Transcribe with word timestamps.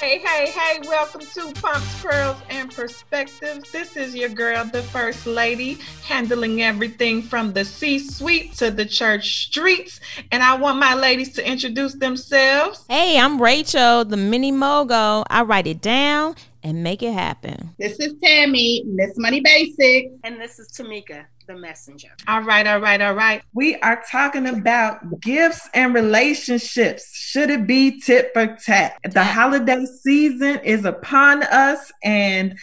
Hey, 0.00 0.16
hey, 0.16 0.50
hey, 0.50 0.80
welcome 0.88 1.20
to 1.20 1.52
Pumps, 1.60 2.02
Pearls, 2.02 2.38
and 2.48 2.74
Perspectives. 2.74 3.70
This 3.70 3.98
is 3.98 4.14
your 4.14 4.30
girl, 4.30 4.64
the 4.64 4.82
First 4.82 5.26
Lady, 5.26 5.74
handling 6.02 6.62
everything 6.62 7.20
from 7.20 7.52
the 7.52 7.66
C 7.66 7.98
suite 7.98 8.54
to 8.54 8.70
the 8.70 8.86
church 8.86 9.48
streets. 9.48 10.00
And 10.32 10.42
I 10.42 10.56
want 10.56 10.78
my 10.78 10.94
ladies 10.94 11.34
to 11.34 11.46
introduce 11.46 11.92
themselves. 11.92 12.82
Hey, 12.88 13.18
I'm 13.18 13.42
Rachel, 13.42 14.06
the 14.06 14.16
mini 14.16 14.52
mogul. 14.52 15.26
I 15.28 15.42
write 15.42 15.66
it 15.66 15.82
down 15.82 16.34
and 16.62 16.82
make 16.82 17.02
it 17.02 17.12
happen. 17.12 17.74
This 17.78 17.98
is 18.00 18.14
Tammy, 18.22 18.82
Miss 18.86 19.16
Money 19.16 19.40
Basics. 19.40 20.14
And 20.24 20.40
this 20.40 20.58
is 20.58 20.68
Tamika, 20.68 21.24
the 21.46 21.56
messenger. 21.56 22.08
All 22.28 22.42
right, 22.42 22.66
all 22.66 22.80
right, 22.80 23.00
all 23.00 23.14
right. 23.14 23.42
We 23.54 23.76
are 23.76 24.02
talking 24.10 24.46
about 24.46 25.20
gifts 25.20 25.68
and 25.74 25.94
relationships. 25.94 27.14
Should 27.14 27.50
it 27.50 27.66
be 27.66 28.00
tit 28.00 28.30
for 28.34 28.56
tat? 28.62 28.98
The 29.10 29.24
holiday 29.24 29.84
season 29.86 30.60
is 30.60 30.84
upon 30.84 31.42
us, 31.44 31.90
and 32.04 32.58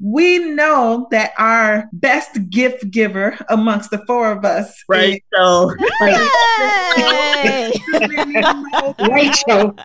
we 0.00 0.38
know 0.38 1.06
that 1.10 1.32
our 1.38 1.88
best 1.92 2.50
gift 2.50 2.90
giver 2.90 3.38
amongst 3.48 3.90
the 3.90 4.04
four 4.06 4.30
of 4.30 4.44
us, 4.44 4.84
Rachel. 4.88 5.74
Hey! 5.98 7.72
Rachel. 9.10 9.76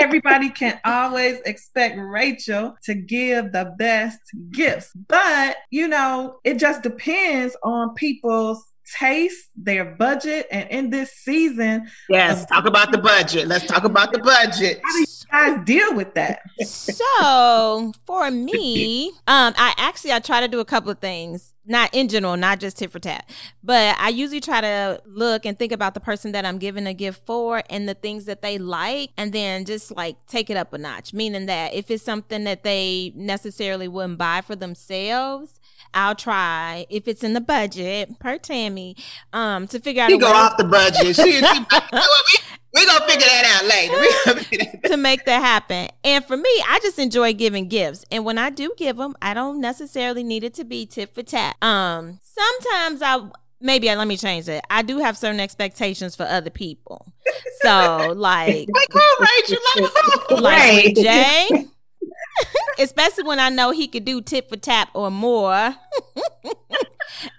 Everybody 0.00 0.50
can 0.50 0.80
always 0.84 1.40
expect 1.46 1.96
Rachel 1.98 2.76
to 2.84 2.94
give 2.94 3.52
the 3.52 3.74
best 3.78 4.18
gifts. 4.50 4.90
But, 5.08 5.56
you 5.70 5.88
know, 5.88 6.38
it 6.44 6.58
just 6.58 6.82
depends 6.82 7.56
on 7.62 7.94
people's 7.94 8.62
taste, 8.98 9.48
their 9.56 9.84
budget, 9.96 10.46
and 10.50 10.68
in 10.70 10.90
this 10.90 11.12
season, 11.12 11.88
Yes, 12.10 12.44
talk 12.46 12.66
about 12.66 12.92
the 12.92 12.98
budget. 12.98 13.48
Let's 13.48 13.66
talk 13.66 13.84
about 13.84 14.12
the 14.12 14.18
budget. 14.18 14.80
how 14.84 14.92
do 14.92 14.98
you 15.00 15.06
guys 15.30 15.64
deal 15.64 15.94
with 15.94 16.12
that? 16.14 16.40
so 16.62 17.92
for 18.04 18.30
me, 18.30 19.08
um, 19.26 19.54
I 19.56 19.72
actually 19.78 20.12
I 20.12 20.18
try 20.20 20.40
to 20.40 20.48
do 20.48 20.60
a 20.60 20.64
couple 20.64 20.90
of 20.90 20.98
things. 20.98 21.53
Not 21.66 21.94
in 21.94 22.08
general, 22.08 22.36
not 22.36 22.60
just 22.60 22.76
tit 22.76 22.90
for 22.92 22.98
tat, 22.98 23.28
but 23.62 23.96
I 23.98 24.10
usually 24.10 24.40
try 24.40 24.60
to 24.60 25.00
look 25.06 25.46
and 25.46 25.58
think 25.58 25.72
about 25.72 25.94
the 25.94 26.00
person 26.00 26.32
that 26.32 26.44
I'm 26.44 26.58
giving 26.58 26.86
a 26.86 26.92
gift 26.92 27.24
for 27.24 27.62
and 27.70 27.88
the 27.88 27.94
things 27.94 28.26
that 28.26 28.42
they 28.42 28.58
like, 28.58 29.10
and 29.16 29.32
then 29.32 29.64
just 29.64 29.90
like 29.96 30.16
take 30.26 30.50
it 30.50 30.58
up 30.58 30.74
a 30.74 30.78
notch. 30.78 31.14
Meaning 31.14 31.46
that 31.46 31.72
if 31.72 31.90
it's 31.90 32.04
something 32.04 32.44
that 32.44 32.64
they 32.64 33.12
necessarily 33.16 33.88
wouldn't 33.88 34.18
buy 34.18 34.42
for 34.42 34.54
themselves, 34.54 35.58
I'll 35.94 36.14
try 36.14 36.84
if 36.90 37.08
it's 37.08 37.24
in 37.24 37.32
the 37.32 37.40
budget 37.40 38.18
per 38.18 38.36
Tammy, 38.36 38.94
um, 39.32 39.66
to 39.68 39.80
figure 39.80 40.02
out 40.02 40.12
a 40.12 40.18
go 40.18 40.26
way- 40.26 40.32
off 40.36 40.56
the 40.58 40.64
budget. 40.64 41.16
She, 41.16 41.32
she, 41.32 41.40
we, 41.40 41.40
we 42.74 42.86
gonna 42.86 43.06
figure 43.06 43.26
that 43.26 43.60
out 43.62 43.68
later. 43.68 43.98
We 44.00 44.10
gonna 44.10 44.18
figure 44.18 44.32
that- 44.33 44.33
to 44.94 45.02
make 45.02 45.24
that 45.24 45.40
happen. 45.40 45.88
And 46.02 46.24
for 46.24 46.36
me, 46.36 46.48
I 46.68 46.78
just 46.82 46.98
enjoy 46.98 47.32
giving 47.34 47.68
gifts. 47.68 48.04
And 48.10 48.24
when 48.24 48.38
I 48.38 48.50
do 48.50 48.72
give 48.76 48.96
them, 48.96 49.14
I 49.20 49.34
don't 49.34 49.60
necessarily 49.60 50.22
need 50.22 50.44
it 50.44 50.54
to 50.54 50.64
be 50.64 50.86
tit 50.86 51.14
for 51.14 51.22
tat. 51.22 51.56
Um, 51.62 52.20
sometimes 52.22 53.02
I 53.02 53.28
maybe 53.60 53.90
I, 53.90 53.96
let 53.96 54.06
me 54.06 54.16
change 54.16 54.48
it. 54.48 54.64
I 54.70 54.82
do 54.82 54.98
have 54.98 55.16
certain 55.16 55.40
expectations 55.40 56.14
for 56.14 56.24
other 56.24 56.50
people. 56.50 57.12
So 57.62 58.12
like 58.16 58.68
Like 58.72 58.92
who, 58.92 59.00
Rachel? 59.20 59.58
Like 59.76 59.92
who? 60.28 60.36
like 60.36 60.54
Right. 60.54 60.96
Jay. 60.96 61.66
Especially 62.78 63.24
when 63.24 63.40
I 63.40 63.48
know 63.48 63.70
he 63.70 63.88
could 63.88 64.04
do 64.04 64.20
tit 64.20 64.48
for 64.48 64.56
tap 64.56 64.90
or 64.94 65.10
more. 65.10 65.74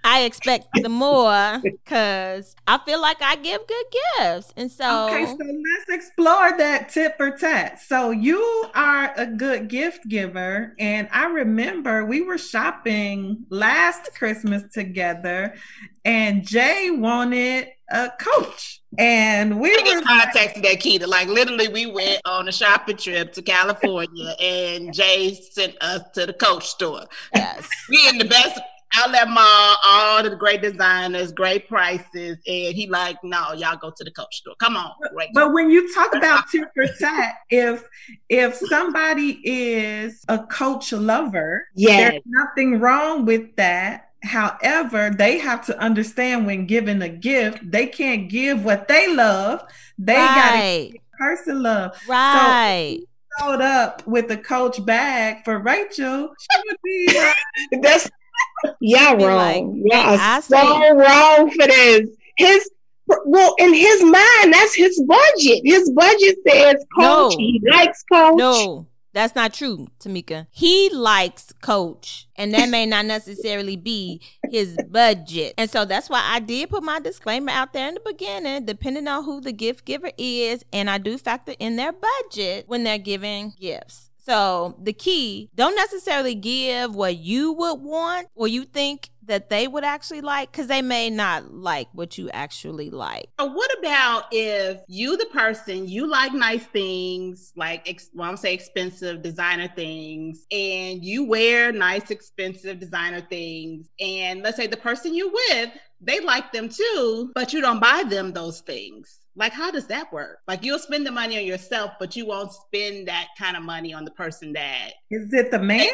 I 0.04 0.22
expect 0.24 0.68
the 0.82 0.90
more 0.90 1.60
because 1.64 2.56
I 2.68 2.78
feel 2.80 3.02
like 3.02 3.22
I 3.22 3.36
give 3.36 3.62
good 3.68 3.86
gifts. 4.18 4.54
And 4.56 4.72
so 4.72 5.08
Okay, 5.08 5.26
so 5.26 5.38
let's 5.38 5.90
explore 5.90 6.58
that 6.58 6.90
tip 6.90 7.18
for 7.18 7.32
tat. 7.32 7.82
So 7.82 8.12
you 8.12 8.66
are 8.74 9.14
a 9.18 9.26
good 9.26 9.68
gift 9.68 10.08
giver, 10.08 10.76
and 10.80 11.08
I 11.12 11.26
remember 11.26 12.06
we 12.06 12.22
were 12.22 12.38
shopping 12.38 13.46
last 13.50 14.16
Christmas 14.16 14.64
together, 14.74 15.56
and 16.04 16.46
Jay 16.46 16.90
wanted 16.92 17.70
a 17.92 18.10
coach, 18.20 18.82
and 18.98 19.60
we 19.60 19.70
I 19.70 19.96
were 19.96 20.02
contacted 20.02 20.64
that 20.64 20.80
Keita. 20.80 21.08
Like 21.08 21.28
literally, 21.28 21.68
we 21.68 21.86
went 21.86 22.22
on 22.26 22.48
a 22.48 22.52
shopping 22.52 22.98
trip 22.98 23.34
to 23.34 23.42
California, 23.42 24.36
and 24.40 24.94
Jay 24.94 25.34
sent 25.34 25.76
us 25.82 26.02
to 26.14 26.26
the 26.26 26.34
Coach 26.34 26.66
store. 26.66 27.06
yes. 27.36 27.68
We 27.90 28.10
in 28.10 28.18
the 28.18 28.26
best 28.26 28.60
outlet 28.94 29.28
mall, 29.30 29.76
all 29.86 30.24
the 30.24 30.36
great 30.36 30.62
designers, 30.62 31.32
great 31.32 31.68
prices, 31.68 32.38
and 32.48 32.76
he 32.76 32.88
like, 32.90 33.18
no, 33.24 33.54
y'all 33.54 33.78
go 33.78 33.92
to 33.96 34.04
the 34.04 34.12
Coach 34.12 34.36
store. 34.38 34.56
Come 34.60 34.78
on, 34.78 34.92
Rachel. 35.14 35.32
But 35.34 35.54
when 35.54 35.70
you 35.70 35.94
talk 35.94 36.16
about 36.16 36.50
for 36.50 36.88
tat, 37.00 37.36
if 37.50 37.84
if 38.30 38.56
somebody 38.56 39.42
is 39.44 40.24
a 40.28 40.40
coach 40.40 40.92
lover, 40.92 41.68
Yes. 41.76 42.12
there's 42.12 42.24
nothing 42.26 42.80
wrong 42.80 43.26
with 43.26 43.56
that. 43.58 44.10
However, 44.24 45.12
they 45.12 45.38
have 45.38 45.66
to 45.68 45.78
understand 45.80 46.48
when 46.48 46.66
giving 46.66 47.02
a 47.02 47.10
gift, 47.10 47.60
they 47.70 47.86
can't 47.86 48.28
give 48.30 48.66
what 48.66 48.88
they 48.88 49.14
love. 49.14 49.64
They 50.00 50.16
got 50.16 50.52
to 50.60 51.00
person 51.20 51.62
love. 51.62 51.98
Right. 52.08 53.02
Showed 53.40 53.62
up 53.62 54.06
with 54.08 54.32
a 54.32 54.38
coach 54.38 54.84
bag 54.86 55.44
for 55.44 55.60
Rachel. 55.60 56.34
She 56.40 56.62
would 56.66 56.78
be 56.84 57.08
like, 57.14 57.36
That's 57.84 58.10
y'all 58.80 59.16
Be 59.16 59.26
wrong. 59.26 59.84
like, 59.84 59.92
y'all 59.92 60.20
are 60.20 60.42
so 60.42 60.96
wrong 60.96 61.52
for 61.52 61.68
this. 61.68 62.10
His 62.38 62.70
well, 63.08 63.54
in 63.60 63.74
his 63.74 64.02
mind, 64.02 64.54
that's 64.54 64.76
his 64.76 65.02
budget. 65.04 65.62
His 65.64 65.92
budget 65.92 66.38
says 66.48 66.86
coach. 66.98 67.34
No. 67.34 67.38
He 67.38 67.62
likes 67.72 68.04
coach. 68.12 68.36
No, 68.36 68.88
that's 69.16 69.34
not 69.34 69.54
true, 69.54 69.88
Tamika. 70.00 70.46
He 70.52 70.90
likes 70.90 71.54
Coach, 71.62 72.28
and 72.36 72.54
that 72.54 72.68
may 72.68 72.86
not 72.86 73.06
necessarily 73.06 73.78
be 73.78 74.22
his 74.50 74.78
budget. 74.90 75.54
And 75.58 75.70
so 75.70 75.86
that's 75.86 76.10
why 76.10 76.22
I 76.22 76.42
did 76.42 76.70
put 76.70 76.84
my 76.84 77.00
disclaimer 77.00 77.52
out 77.52 77.72
there 77.72 77.88
in 77.88 77.94
the 77.94 78.02
beginning, 78.06 78.66
depending 78.66 79.08
on 79.08 79.24
who 79.24 79.40
the 79.40 79.54
gift 79.54 79.86
giver 79.86 80.12
is, 80.18 80.66
and 80.74 80.90
I 80.90 80.98
do 80.98 81.18
factor 81.18 81.54
in 81.60 81.78
their 81.78 81.94
budget 81.94 82.66
when 82.68 82.84
they're 82.84 82.98
giving 82.98 83.54
gifts. 83.58 84.10
So 84.26 84.76
the 84.82 84.94
key, 84.94 85.52
don't 85.54 85.76
necessarily 85.76 86.34
give 86.34 86.96
what 86.96 87.18
you 87.18 87.54
would 87.54 87.76
want 87.76 88.28
or 88.34 88.48
you 88.48 88.64
think 88.64 89.12
that 89.28 89.50
they 89.50 89.68
would 89.68 89.84
actually 89.84 90.22
like, 90.22 90.52
because 90.52 90.68
they 90.68 90.82
may 90.82 91.12
not 91.12 91.54
like 91.54 91.88
what 91.94 92.18
you 92.18 92.30
actually 92.32 92.90
like. 92.90 93.30
So 93.40 93.46
what 93.46 93.70
about 93.80 94.26
if 94.32 94.80
you, 94.88 95.16
the 95.18 95.28
person, 95.28 95.88
you 95.88 96.08
like 96.08 96.34
nice 96.34 96.66
things, 96.66 97.54
like 97.56 97.88
ex- 97.88 98.10
well, 98.14 98.30
I'm 98.30 98.38
say 98.38 98.54
expensive 98.54 99.22
designer 99.22 99.68
things, 99.76 100.46
and 100.52 101.04
you 101.04 101.26
wear 101.26 101.72
nice, 101.72 102.10
expensive 102.10 102.80
designer 102.80 103.22
things, 103.22 103.90
and 104.00 104.42
let's 104.42 104.58
say 104.58 104.68
the 104.68 104.78
person 104.78 105.14
you 105.14 105.32
with, 105.32 105.70
they 106.02 106.20
like 106.20 106.52
them 106.52 106.70
too, 106.70 107.32
but 107.36 107.54
you 107.54 107.62
don't 107.62 107.80
buy 107.80 108.04
them 108.08 108.34
those 108.34 108.62
things. 108.62 109.20
Like, 109.38 109.52
how 109.52 109.70
does 109.70 109.88
that 109.88 110.14
work? 110.14 110.40
Like, 110.48 110.64
you'll 110.64 110.80
spend 110.80 111.06
the 111.06 111.12
money 111.12 111.38
on 111.38 111.46
yourself, 111.46 111.92
but 112.00 112.16
you 112.16 112.26
won't 112.26 112.54
spend 112.54 113.10
that 113.10 113.28
kind 113.38 113.58
of 113.58 113.64
money 113.64 113.94
on 113.94 114.06
the 114.06 114.12
person 114.12 114.54
that. 114.54 114.92
is 115.12 115.34
it 115.34 115.52
the 115.52 115.60
man? 115.60 115.90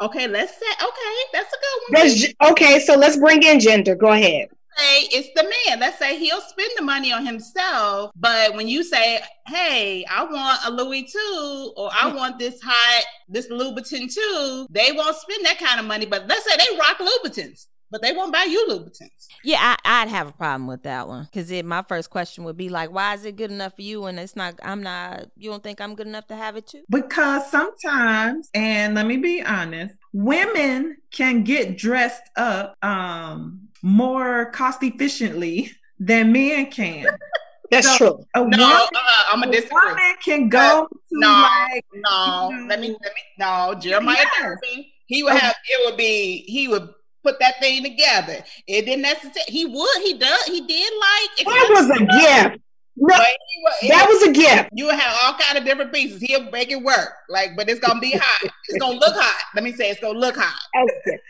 Okay, 0.00 0.28
let's 0.28 0.52
say, 0.52 0.72
okay, 0.80 1.16
that's 1.32 1.52
a 1.52 1.56
good 1.56 2.32
one. 2.40 2.52
Okay, 2.52 2.78
so 2.78 2.94
let's 2.94 3.16
bring 3.16 3.42
in 3.42 3.58
gender. 3.58 3.96
Go 3.96 4.12
ahead. 4.12 4.48
say 4.78 5.00
it's 5.10 5.28
the 5.34 5.42
man. 5.42 5.80
Let's 5.80 5.98
say 5.98 6.16
he'll 6.18 6.40
spend 6.40 6.70
the 6.76 6.84
money 6.84 7.12
on 7.12 7.26
himself, 7.26 8.12
but 8.14 8.54
when 8.54 8.68
you 8.68 8.84
say, 8.84 9.20
"Hey, 9.48 10.04
I 10.08 10.22
want 10.22 10.60
a 10.64 10.70
Louis 10.70 11.02
too," 11.10 11.72
or 11.76 11.90
"I 11.92 12.12
want 12.14 12.38
this 12.38 12.60
hot 12.62 13.04
this 13.28 13.48
Louboutin 13.48 14.12
too," 14.12 14.66
they 14.70 14.92
won't 14.92 15.16
spend 15.16 15.44
that 15.46 15.58
kind 15.58 15.80
of 15.80 15.86
money. 15.86 16.06
But 16.06 16.28
let's 16.28 16.44
say 16.44 16.56
they 16.56 16.76
rock 16.78 16.98
Louboutins, 16.98 17.66
but 17.90 18.02
they 18.02 18.12
won't 18.12 18.32
buy 18.32 18.44
you 18.44 18.66
Louboutins. 18.68 19.28
Yeah, 19.42 19.58
I, 19.60 20.02
I'd 20.02 20.08
have 20.08 20.28
a 20.28 20.32
problem 20.32 20.66
with 20.66 20.82
that 20.82 21.06
one 21.08 21.24
because 21.24 21.50
my 21.62 21.82
first 21.82 22.10
question 22.10 22.44
would 22.44 22.56
be 22.56 22.68
like, 22.68 22.90
"Why 22.90 23.14
is 23.14 23.24
it 23.24 23.36
good 23.36 23.50
enough 23.50 23.76
for 23.76 23.82
you?" 23.82 24.04
And 24.06 24.18
it's 24.18 24.36
not. 24.36 24.54
I'm 24.62 24.82
not. 24.82 25.26
You 25.36 25.50
don't 25.50 25.62
think 25.62 25.80
I'm 25.80 25.94
good 25.94 26.06
enough 26.06 26.26
to 26.28 26.36
have 26.36 26.56
it 26.56 26.66
too? 26.66 26.82
Because 26.90 27.50
sometimes, 27.50 28.48
and 28.54 28.94
let 28.94 29.06
me 29.06 29.16
be 29.16 29.42
honest, 29.42 29.94
women 30.12 30.96
can 31.12 31.44
get 31.44 31.76
dressed 31.78 32.22
up 32.36 32.76
um 32.82 33.68
more 33.82 34.50
cost 34.50 34.82
efficiently 34.82 35.70
than 35.98 36.32
men 36.32 36.70
can. 36.70 37.06
That's 37.70 37.86
So, 37.86 37.96
true. 37.96 38.24
A 38.34 38.42
No, 38.42 38.56
woman, 38.58 38.70
uh, 38.94 39.24
I'm 39.32 39.40
a 39.40 39.44
gonna 39.46 39.52
disagree. 39.52 39.80
woman 39.90 40.16
can 40.24 40.48
go 40.48 40.88
to 40.88 40.96
No, 41.12 41.28
like 41.42 41.84
No, 41.94 42.48
you 42.50 42.66
let 42.68 42.80
me 42.80 42.88
let 42.88 43.12
me 43.14 43.20
no 43.38 43.74
Jeremiah 43.78 44.16
Yes. 44.16 44.40
therapy. 44.40 44.94
He 45.06 45.22
would 45.22 45.34
Okay. 45.34 45.46
have 45.46 45.54
it 45.68 45.86
would 45.86 45.96
be 45.96 46.44
he 46.48 46.68
would 46.68 46.88
put 47.22 47.38
that 47.40 47.58
thing 47.60 47.82
together. 47.82 48.44
It 48.66 48.84
didn't 48.86 49.02
necessarily 49.02 49.42
he 49.48 49.66
would 49.66 50.02
he 50.02 50.14
does 50.14 50.44
he 50.44 50.60
did 50.60 50.92
like 50.92 51.46
That 51.46 51.68
was 51.70 51.90
a 51.90 51.98
gift. 51.98 52.62
No, 53.00 53.16
but 53.16 53.26
he 53.26 53.62
would, 53.62 53.92
that 53.92 54.06
was 54.08 54.22
a 54.28 54.32
gift. 54.32 54.70
you 54.72 54.88
have 54.88 55.16
all 55.22 55.38
kind 55.38 55.56
of 55.56 55.64
different 55.64 55.92
pieces. 55.92 56.20
He'll 56.20 56.50
make 56.50 56.72
it 56.72 56.82
work. 56.82 57.10
Like, 57.28 57.50
but 57.56 57.68
it's 57.68 57.78
gonna 57.78 58.00
be 58.00 58.12
hot. 58.12 58.50
It's 58.68 58.78
gonna 58.78 58.98
look 58.98 59.14
hot. 59.14 59.44
Let 59.54 59.62
me 59.62 59.72
say 59.72 59.90
it's 59.90 60.00
gonna 60.00 60.18
look 60.18 60.34
hot. 60.36 60.60
That 60.74 60.82
was 60.82 60.90
a 61.06 61.10
gift. 61.10 61.22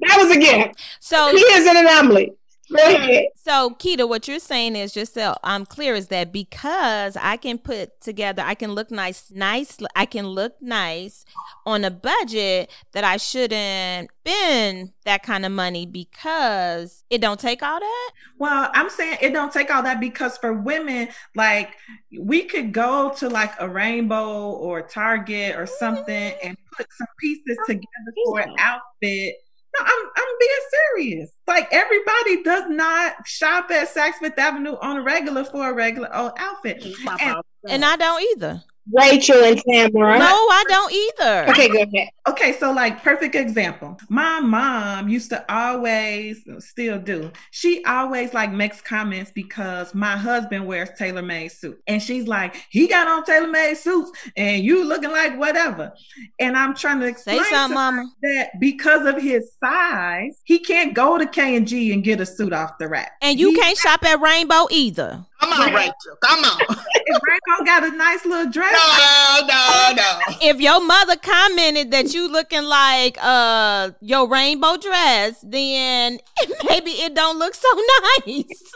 That 0.00 0.18
was 0.18 0.36
a 0.36 0.38
gift. 0.40 0.80
So 1.00 1.30
He 1.30 1.38
is 1.42 1.66
an 1.66 1.76
anomaly. 1.78 2.32
So, 2.66 3.70
Keita, 3.70 4.08
what 4.08 4.26
you're 4.26 4.38
saying 4.38 4.76
is 4.76 4.92
just 4.92 5.14
so 5.14 5.34
I'm 5.42 5.66
clear 5.66 5.94
is 5.94 6.08
that 6.08 6.32
because 6.32 7.16
I 7.16 7.36
can 7.36 7.58
put 7.58 8.00
together, 8.00 8.42
I 8.44 8.54
can 8.54 8.72
look 8.72 8.90
nice, 8.90 9.30
nice, 9.30 9.78
I 9.94 10.06
can 10.06 10.26
look 10.26 10.54
nice 10.60 11.24
on 11.66 11.84
a 11.84 11.90
budget 11.90 12.70
that 12.92 13.04
I 13.04 13.16
shouldn't 13.16 14.10
spend 14.26 14.92
that 15.04 15.22
kind 15.22 15.44
of 15.44 15.52
money 15.52 15.86
because 15.86 17.04
it 17.10 17.20
don't 17.20 17.38
take 17.38 17.62
all 17.62 17.80
that. 17.80 18.10
Well, 18.38 18.70
I'm 18.72 18.88
saying 18.88 19.18
it 19.20 19.32
don't 19.32 19.52
take 19.52 19.72
all 19.74 19.82
that 19.82 20.00
because 20.00 20.38
for 20.38 20.52
women, 20.52 21.08
like 21.34 21.76
we 22.18 22.44
could 22.44 22.72
go 22.72 23.12
to 23.18 23.28
like 23.28 23.52
a 23.58 23.68
rainbow 23.68 24.50
or 24.52 24.82
Target 24.82 25.56
or 25.56 25.66
something 25.66 26.32
mm-hmm. 26.32 26.48
and 26.48 26.56
put 26.76 26.86
some 26.96 27.08
pieces 27.20 27.58
together 27.66 28.12
for 28.26 28.40
an 28.40 28.54
outfit. 28.58 29.36
No, 29.76 29.84
I'm 29.84 30.10
being 30.44 31.06
serious. 31.06 31.30
Like 31.46 31.68
everybody 31.72 32.42
does 32.42 32.64
not 32.68 33.14
shop 33.26 33.70
at 33.70 33.92
Saks 33.94 34.14
Fifth 34.20 34.38
Avenue 34.38 34.76
on 34.80 34.98
a 34.98 35.02
regular 35.02 35.44
for 35.44 35.70
a 35.70 35.74
regular 35.74 36.14
old 36.14 36.32
outfit. 36.38 36.84
And, 36.84 37.36
And 37.68 37.84
I 37.84 37.96
don't 37.96 38.22
either. 38.36 38.62
Rachel 38.92 39.42
and 39.44 39.60
Tamara. 39.62 40.18
No, 40.18 40.24
I 40.26 40.64
don't 40.68 40.92
either. 40.92 41.50
Okay, 41.50 41.68
go 41.68 41.82
ahead. 41.82 42.08
Okay, 42.28 42.52
so 42.58 42.72
like 42.72 43.02
perfect 43.02 43.34
example. 43.34 43.98
My 44.08 44.40
mom 44.40 45.08
used 45.08 45.30
to 45.30 45.44
always 45.52 46.44
still 46.58 46.98
do. 46.98 47.30
She 47.50 47.84
always 47.84 48.34
like 48.34 48.52
makes 48.52 48.80
comments 48.80 49.30
because 49.34 49.94
my 49.94 50.16
husband 50.16 50.66
wears 50.66 50.90
tailor-made 50.98 51.48
suits. 51.48 51.80
And 51.86 52.02
she's 52.02 52.26
like, 52.26 52.56
he 52.70 52.86
got 52.86 53.08
on 53.08 53.24
tailor-made 53.24 53.76
suits 53.76 54.10
and 54.36 54.62
you 54.64 54.84
looking 54.84 55.10
like 55.10 55.38
whatever. 55.38 55.92
And 56.38 56.56
I'm 56.56 56.74
trying 56.74 57.00
to 57.00 57.06
explain 57.06 57.38
to 57.38 57.44
something, 57.44 57.76
her 57.76 57.92
mama. 57.92 58.04
that 58.22 58.50
because 58.60 59.06
of 59.06 59.20
his 59.20 59.52
size, 59.62 60.40
he 60.44 60.58
can't 60.58 60.94
go 60.94 61.18
to 61.18 61.26
K 61.26 61.56
and 61.56 61.66
G 61.66 61.92
and 61.92 62.04
get 62.04 62.20
a 62.20 62.26
suit 62.26 62.52
off 62.52 62.78
the 62.78 62.88
rack. 62.88 63.12
And 63.22 63.38
you 63.38 63.50
He- 63.50 63.56
can't 63.58 63.78
shop 63.78 64.04
at 64.04 64.20
Rainbow 64.20 64.66
either. 64.70 65.24
Come 65.44 65.60
on, 65.60 65.74
Rachel. 65.74 66.16
Come 66.22 66.44
on. 66.44 66.60
if 66.94 67.20
Rainbow 67.22 67.64
got 67.64 67.84
a 67.84 67.90
nice 67.96 68.24
little 68.24 68.50
dress. 68.50 68.72
No, 68.72 69.46
no, 69.46 69.92
no. 69.94 70.20
If 70.40 70.60
your 70.60 70.80
mother 70.84 71.16
commented 71.16 71.90
that 71.90 72.14
you 72.14 72.30
looking 72.32 72.64
like 72.64 73.18
uh 73.20 73.90
your 74.00 74.26
rainbow 74.28 74.76
dress, 74.78 75.44
then 75.46 76.18
maybe 76.68 76.92
it 76.92 77.14
don't 77.14 77.38
look 77.38 77.54
so 77.54 77.68
nice. 78.26 78.72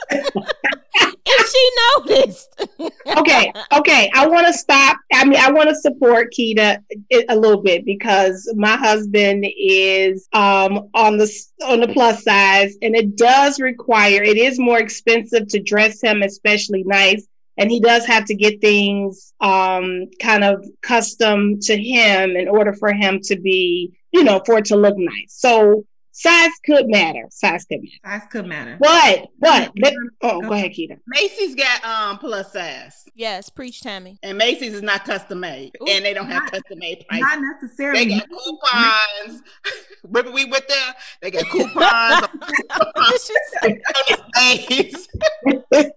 she 1.52 1.70
noticed. 1.96 2.66
okay, 3.18 3.52
okay. 3.76 4.10
I 4.14 4.26
want 4.26 4.46
to 4.46 4.52
stop. 4.52 4.98
I 5.12 5.24
mean, 5.24 5.38
I 5.38 5.50
want 5.50 5.68
to 5.68 5.74
support 5.74 6.32
Keita 6.38 6.82
a- 7.12 7.24
a 7.28 7.36
little 7.36 7.62
bit 7.62 7.84
because 7.84 8.52
my 8.56 8.76
husband 8.76 9.46
is 9.58 10.28
um, 10.32 10.88
on 10.94 11.18
the 11.18 11.30
on 11.66 11.80
the 11.80 11.88
plus 11.88 12.24
size, 12.24 12.76
and 12.82 12.94
it 12.96 13.16
does 13.16 13.60
require. 13.60 14.22
It 14.22 14.36
is 14.36 14.58
more 14.58 14.78
expensive 14.78 15.48
to 15.48 15.60
dress 15.60 16.00
him, 16.02 16.22
especially 16.22 16.84
nice, 16.84 17.26
and 17.56 17.70
he 17.70 17.80
does 17.80 18.06
have 18.06 18.24
to 18.26 18.34
get 18.34 18.60
things 18.60 19.32
um, 19.40 20.06
kind 20.20 20.44
of 20.44 20.64
custom 20.82 21.58
to 21.60 21.76
him 21.76 22.36
in 22.36 22.48
order 22.48 22.72
for 22.72 22.92
him 22.92 23.20
to 23.24 23.38
be, 23.38 23.92
you 24.12 24.24
know, 24.24 24.40
for 24.46 24.58
it 24.58 24.66
to 24.66 24.76
look 24.76 24.94
nice. 24.96 25.34
So 25.34 25.84
size 26.20 26.50
could 26.64 26.88
matter. 26.88 27.24
Size 27.30 27.64
could 27.64 27.80
matter. 27.82 28.18
Size 28.18 28.22
could 28.30 28.46
matter. 28.46 28.76
But 28.80 29.28
but 29.38 29.70
let, 29.80 29.92
oh, 30.22 30.40
go 30.40 30.52
ahead, 30.52 30.72
Keita. 30.72 30.98
Macy's 31.06 31.54
got 31.54 31.84
um 31.84 32.18
plus 32.18 32.52
size, 32.52 33.04
yes, 33.14 33.48
preach 33.48 33.80
Tammy. 33.80 34.18
and 34.22 34.36
Macy's 34.38 34.74
is 34.74 34.82
not 34.82 35.04
custom 35.04 35.40
made, 35.40 35.72
Ooh, 35.82 35.86
and 35.90 36.04
they 36.04 36.14
don't 36.14 36.28
have 36.30 36.50
custom 36.50 36.78
made 36.78 37.04
prices. 37.08 37.22
Not 37.22 37.40
necessarily. 37.60 38.04
They 38.04 38.14
necessarily. 38.16 38.58
got 38.62 38.62
coupons. 38.62 39.42
Remember 40.04 40.30
we 40.32 40.44
went 40.46 40.66
there? 40.68 40.94
They 41.22 41.30
got 41.30 41.44
coupons 41.46 42.28
She 43.26 43.32
on. 43.62 43.72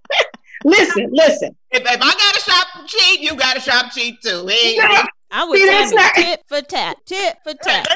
Listen, 0.63 1.09
listen. 1.11 1.55
If, 1.71 1.81
if 1.81 1.87
I 1.87 1.97
gotta 1.97 2.39
shop 2.39 2.67
cheap, 2.87 3.19
you 3.21 3.35
gotta 3.35 3.59
shop 3.59 3.91
cheap 3.91 4.21
too. 4.21 4.45
Hey, 4.47 4.77
I 5.31 5.43
would 5.43 5.57
See, 5.59 5.65
that's 5.65 5.89
Tammy 5.91 6.03
not- 6.03 6.13
tit 6.13 6.43
for 6.47 6.61
tat, 6.61 6.97
tit 7.07 7.37
for 7.43 7.53
tat. 7.55 7.87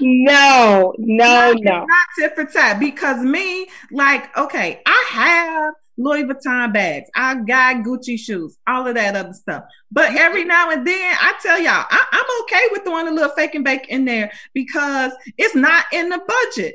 No, 0.00 0.94
no, 0.98 1.52
no. 1.52 1.84
not 1.84 2.06
tit 2.18 2.34
for 2.34 2.44
tat 2.44 2.80
because 2.80 3.22
me, 3.22 3.66
like, 3.90 4.36
okay, 4.36 4.80
I 4.86 5.04
have 5.10 5.74
Louis 6.00 6.24
Vuitton 6.24 6.72
bags, 6.72 7.10
I 7.14 7.34
got 7.34 7.84
Gucci 7.84 8.18
shoes, 8.18 8.56
all 8.66 8.86
of 8.86 8.94
that 8.94 9.16
other 9.16 9.34
stuff. 9.34 9.64
But 9.92 10.14
every 10.16 10.44
now 10.44 10.70
and 10.70 10.86
then, 10.86 11.16
I 11.20 11.34
tell 11.42 11.58
y'all, 11.58 11.84
I, 11.90 12.06
I'm 12.12 12.42
okay 12.44 12.68
with 12.72 12.84
throwing 12.84 13.08
a 13.08 13.12
little 13.12 13.34
fake 13.36 13.54
and 13.54 13.64
bake 13.64 13.88
in 13.88 14.04
there 14.04 14.32
because 14.54 15.12
it's 15.36 15.54
not 15.54 15.84
in 15.92 16.08
the 16.08 16.18
budget. 16.18 16.74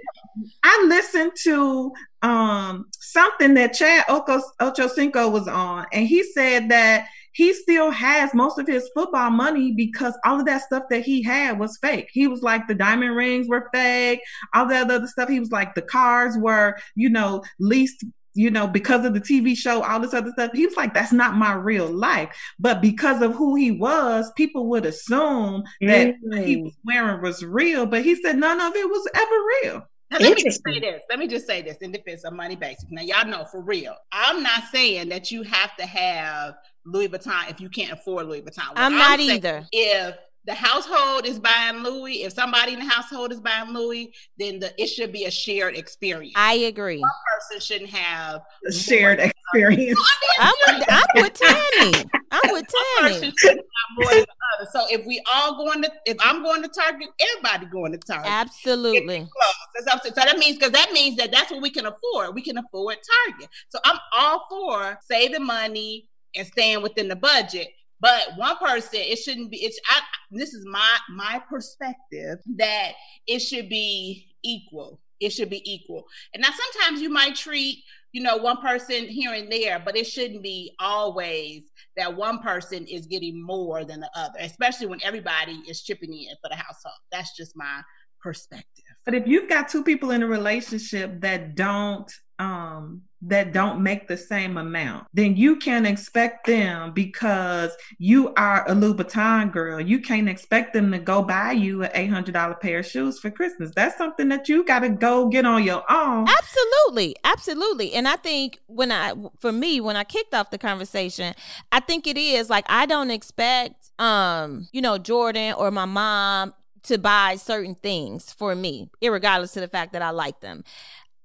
I 0.64 0.86
listened 0.88 1.32
to 1.44 1.92
um 2.22 2.86
something 3.00 3.54
that 3.56 3.74
Chad 3.74 4.06
Ocho, 4.10 4.42
Ochocinco 4.62 5.32
was 5.32 5.48
on, 5.48 5.86
and 5.92 6.08
he 6.08 6.24
said 6.24 6.70
that 6.70 7.08
he 7.36 7.54
still 7.54 7.92
has 7.92 8.34
most 8.34 8.58
of 8.58 8.66
his 8.66 8.90
football 8.96 9.30
money 9.30 9.74
because 9.74 10.18
all 10.26 10.40
of 10.40 10.46
that 10.46 10.62
stuff 10.62 10.84
that 10.90 11.04
he 11.04 11.22
had 11.22 11.60
was 11.60 11.78
fake. 11.82 12.08
He 12.14 12.28
was 12.30 12.42
like 12.42 12.66
the 12.66 12.74
diamond 12.76 13.14
rings 13.16 13.48
were 13.50 13.70
fake, 13.74 14.22
all 14.54 14.68
that 14.70 14.90
other 14.90 15.06
stuff. 15.06 15.28
He 15.28 15.42
was 15.42 15.52
like 15.52 15.76
the 15.76 15.82
cars 15.82 16.38
were, 16.38 16.78
you 16.96 17.10
know, 17.10 17.44
leased, 17.60 18.06
you 18.36 18.50
know, 18.52 18.68
because 18.68 19.04
of 19.06 19.14
the 19.14 19.20
TV 19.20 19.56
show, 19.56 19.84
all 19.84 20.00
this 20.00 20.14
other 20.14 20.32
stuff. 20.32 20.52
He 20.54 20.66
was 20.66 20.78
like, 20.78 20.94
that's 20.94 21.12
not 21.12 21.36
my 21.36 21.54
real 21.54 21.88
life. 21.88 22.30
But 22.58 22.82
because 22.82 23.22
of 23.22 23.36
who 23.36 23.56
he 23.56 23.72
was, 23.72 24.32
people 24.38 24.68
would 24.70 24.86
assume 24.86 25.64
that 25.82 26.16
what 26.22 26.40
he 26.46 26.56
Mm. 26.58 26.64
was 26.64 26.74
wearing 26.86 27.22
was 27.22 27.44
real. 27.44 27.86
But 27.86 28.04
he 28.06 28.16
said 28.16 28.38
none 28.38 28.62
of 28.62 28.74
it 28.76 28.90
was 28.90 29.08
ever 29.14 29.36
real. 29.64 29.88
Now, 30.12 30.18
let 30.20 30.36
me 30.36 30.44
just 30.44 30.62
say 30.66 30.80
this. 30.80 31.02
Let 31.10 31.20
me 31.20 31.28
just 31.28 31.48
say 31.48 31.62
this 31.62 31.78
in 31.78 31.92
defense 31.92 32.24
of 32.24 32.34
money 32.34 32.56
basic. 32.56 32.92
Now, 32.92 33.02
y'all 33.02 33.28
know 33.28 33.46
for 33.46 33.62
real. 33.62 33.96
I'm 34.12 34.44
not 34.44 34.66
saying 34.72 35.10
that 35.10 35.32
you 35.32 35.42
have 35.44 35.76
to 35.78 35.86
have 35.86 36.56
Louis 36.86 37.08
Vuitton 37.08 37.50
if 37.50 37.60
you 37.60 37.70
can't 37.70 37.92
afford 37.92 38.28
Louis 38.28 38.42
Vuitton. 38.42 38.70
What 38.70 38.78
I'm 38.78 38.98
not 38.98 39.20
saying 39.20 39.32
either. 39.32 39.68
If 39.72 40.16
the 40.46 40.54
household 40.54 41.26
is 41.26 41.40
buying 41.40 41.82
Louis, 41.82 42.24
if 42.24 42.34
somebody 42.34 42.74
in 42.74 42.80
the 42.80 42.86
household 42.86 43.32
is 43.32 43.40
buying 43.40 43.74
Louis, 43.74 44.14
then 44.38 44.60
the, 44.60 44.72
it 44.82 44.88
should 44.88 45.12
be 45.12 45.26
a 45.26 45.32
shared 45.32 45.76
experience. 45.76 46.34
I 46.36 46.54
agree. 46.54 47.04
person 47.34 47.60
shouldn't 47.60 47.90
have 47.90 48.42
A 48.68 48.72
shared 48.72 49.20
experience. 49.20 50.00
I'm 50.40 50.54
with, 50.68 50.86
I'm 50.88 51.24
with 51.24 51.34
Tammy. 51.42 52.10
I'm 52.32 52.52
with 52.52 52.66
one 52.72 53.12
person 53.12 53.34
shouldn't 53.38 53.60
have 53.60 53.98
more 53.98 54.14
than 54.14 54.22
the 54.22 54.35
other. 54.68 54.86
So 54.86 54.86
if 54.90 55.06
we 55.06 55.22
all 55.34 55.58
going 55.58 55.84
to, 55.84 55.92
if 56.06 56.18
I'm 56.20 56.44
going 56.44 56.62
to 56.64 56.70
Target, 56.70 57.10
everybody 57.20 57.66
going 57.72 57.92
to 57.92 57.98
Target. 57.98 58.28
Absolutely. 58.32 59.18
clothes. 59.18 59.86
That's 59.86 60.06
what 60.06 60.16
So 60.16 60.22
that 60.26 60.38
means 60.38 60.58
because 60.58 60.72
that 60.72 60.92
means 60.92 61.18
that 61.18 61.32
that's 61.32 61.52
what 61.52 61.62
we 61.62 61.70
can 61.70 61.86
afford. 61.86 62.36
We 62.36 62.42
can 62.42 62.58
afford 62.58 62.98
Target. 63.28 63.50
So 63.70 63.80
I'm 63.86 63.98
all 64.14 64.46
for 64.50 64.98
saving 65.10 65.46
money 65.46 66.08
and 66.36 66.48
staying 66.48 66.82
within 66.82 67.08
the 67.08 67.16
budget. 67.16 67.68
But 68.00 68.34
one 68.36 68.58
person, 68.58 69.00
it 69.02 69.18
shouldn't 69.18 69.52
be. 69.52 69.58
It's 69.58 69.80
I, 69.90 70.02
this 70.32 70.54
is 70.54 70.66
my 70.70 70.98
my 71.10 71.42
perspective 71.50 72.40
that 72.58 72.92
it 73.26 73.40
should 73.40 73.70
be 73.70 74.28
equal. 74.44 75.00
It 75.20 75.32
should 75.32 75.50
be 75.50 75.62
equal. 75.72 76.04
And 76.34 76.42
now 76.42 76.50
sometimes 76.50 77.02
you 77.02 77.10
might 77.10 77.36
treat 77.36 77.84
you 78.16 78.22
know 78.22 78.38
one 78.38 78.62
person 78.62 79.10
here 79.10 79.34
and 79.34 79.52
there, 79.52 79.78
but 79.84 79.98
it 79.98 80.08
shouldn't 80.08 80.42
be 80.42 80.74
always 80.80 81.64
that 81.98 82.16
one 82.16 82.40
person 82.40 82.88
is 82.88 83.08
getting 83.08 83.46
more 83.46 83.84
than 83.84 84.00
the 84.00 84.10
other, 84.16 84.40
especially 84.40 84.88
when 84.88 85.04
everybody 85.04 85.62
is 85.68 85.82
chipping 85.82 86.14
in 86.14 86.34
for 86.42 86.48
the 86.50 86.56
household. 86.56 86.96
That's 87.12 87.36
just 87.36 87.58
my 87.58 87.82
perspective. 88.22 88.86
But 89.04 89.16
if 89.16 89.28
you've 89.28 89.50
got 89.50 89.68
two 89.68 89.84
people 89.84 90.12
in 90.12 90.24
a 90.24 90.28
relationship 90.28 91.20
that 91.20 91.56
don't 91.56 92.10
um 92.40 93.02
that 93.28 93.54
don't 93.54 93.82
make 93.82 94.08
the 94.08 94.18
same 94.18 94.58
amount, 94.58 95.08
then 95.14 95.36
you 95.36 95.56
can 95.56 95.86
expect 95.86 96.46
them 96.46 96.92
because 96.94 97.76
you 97.98 98.32
are 98.36 98.68
a 98.70 98.74
Louboutin 98.74 99.52
girl. 99.52 99.80
You 99.80 100.00
can't 100.00 100.30
expect 100.30 100.74
them 100.74 100.92
to 100.92 101.00
go 101.00 101.24
buy 101.24 101.54
you 101.54 101.84
an 101.84 101.92
eight 101.96 102.10
hundred 102.10 102.34
dollar 102.34 102.56
pair 102.56 102.80
of 102.80 102.86
shoes 102.86 103.20
for 103.20 103.32
Christmas. 103.32 103.72
That's 103.76 103.98
something 103.98 104.30
that 104.30 104.48
you 104.48 104.64
got 104.64 104.80
to 104.80 104.90
go 104.90 105.28
get 105.28 105.46
on 105.46 105.64
your 105.64 105.84
own. 105.90 106.28
Absolutely, 106.28 107.16
absolutely. 107.24 107.94
And 107.94 108.08
I 108.08 108.16
think 108.18 108.60
when 108.68 108.92
I, 108.92 109.14
for 109.40 109.52
me, 109.52 109.82
when 109.82 109.96
I 109.96 110.04
kicked 110.04 110.34
off 110.34 110.52
the 110.52 110.58
conversation, 110.58 111.34
I 111.72 111.80
think 111.80 112.06
it 112.06 112.18
is 112.18 112.50
like 112.50 112.66
I 112.70 112.86
don't 112.86 113.12
expect, 113.12 113.90
um, 114.00 114.68
you 114.72 114.82
know, 114.82 114.98
Jordan 114.98 115.54
or 115.58 115.72
my 115.72 115.86
mom 115.86 116.54
to 116.84 117.00
buy 117.00 117.36
certain 117.36 117.74
things 117.76 118.32
for 118.32 118.54
me, 118.54 118.90
irregardless 119.02 119.54
to 119.54 119.60
the 119.60 119.68
fact 119.68 119.94
that 119.94 120.04
I 120.04 120.12
like 120.12 120.42
them. 120.42 120.64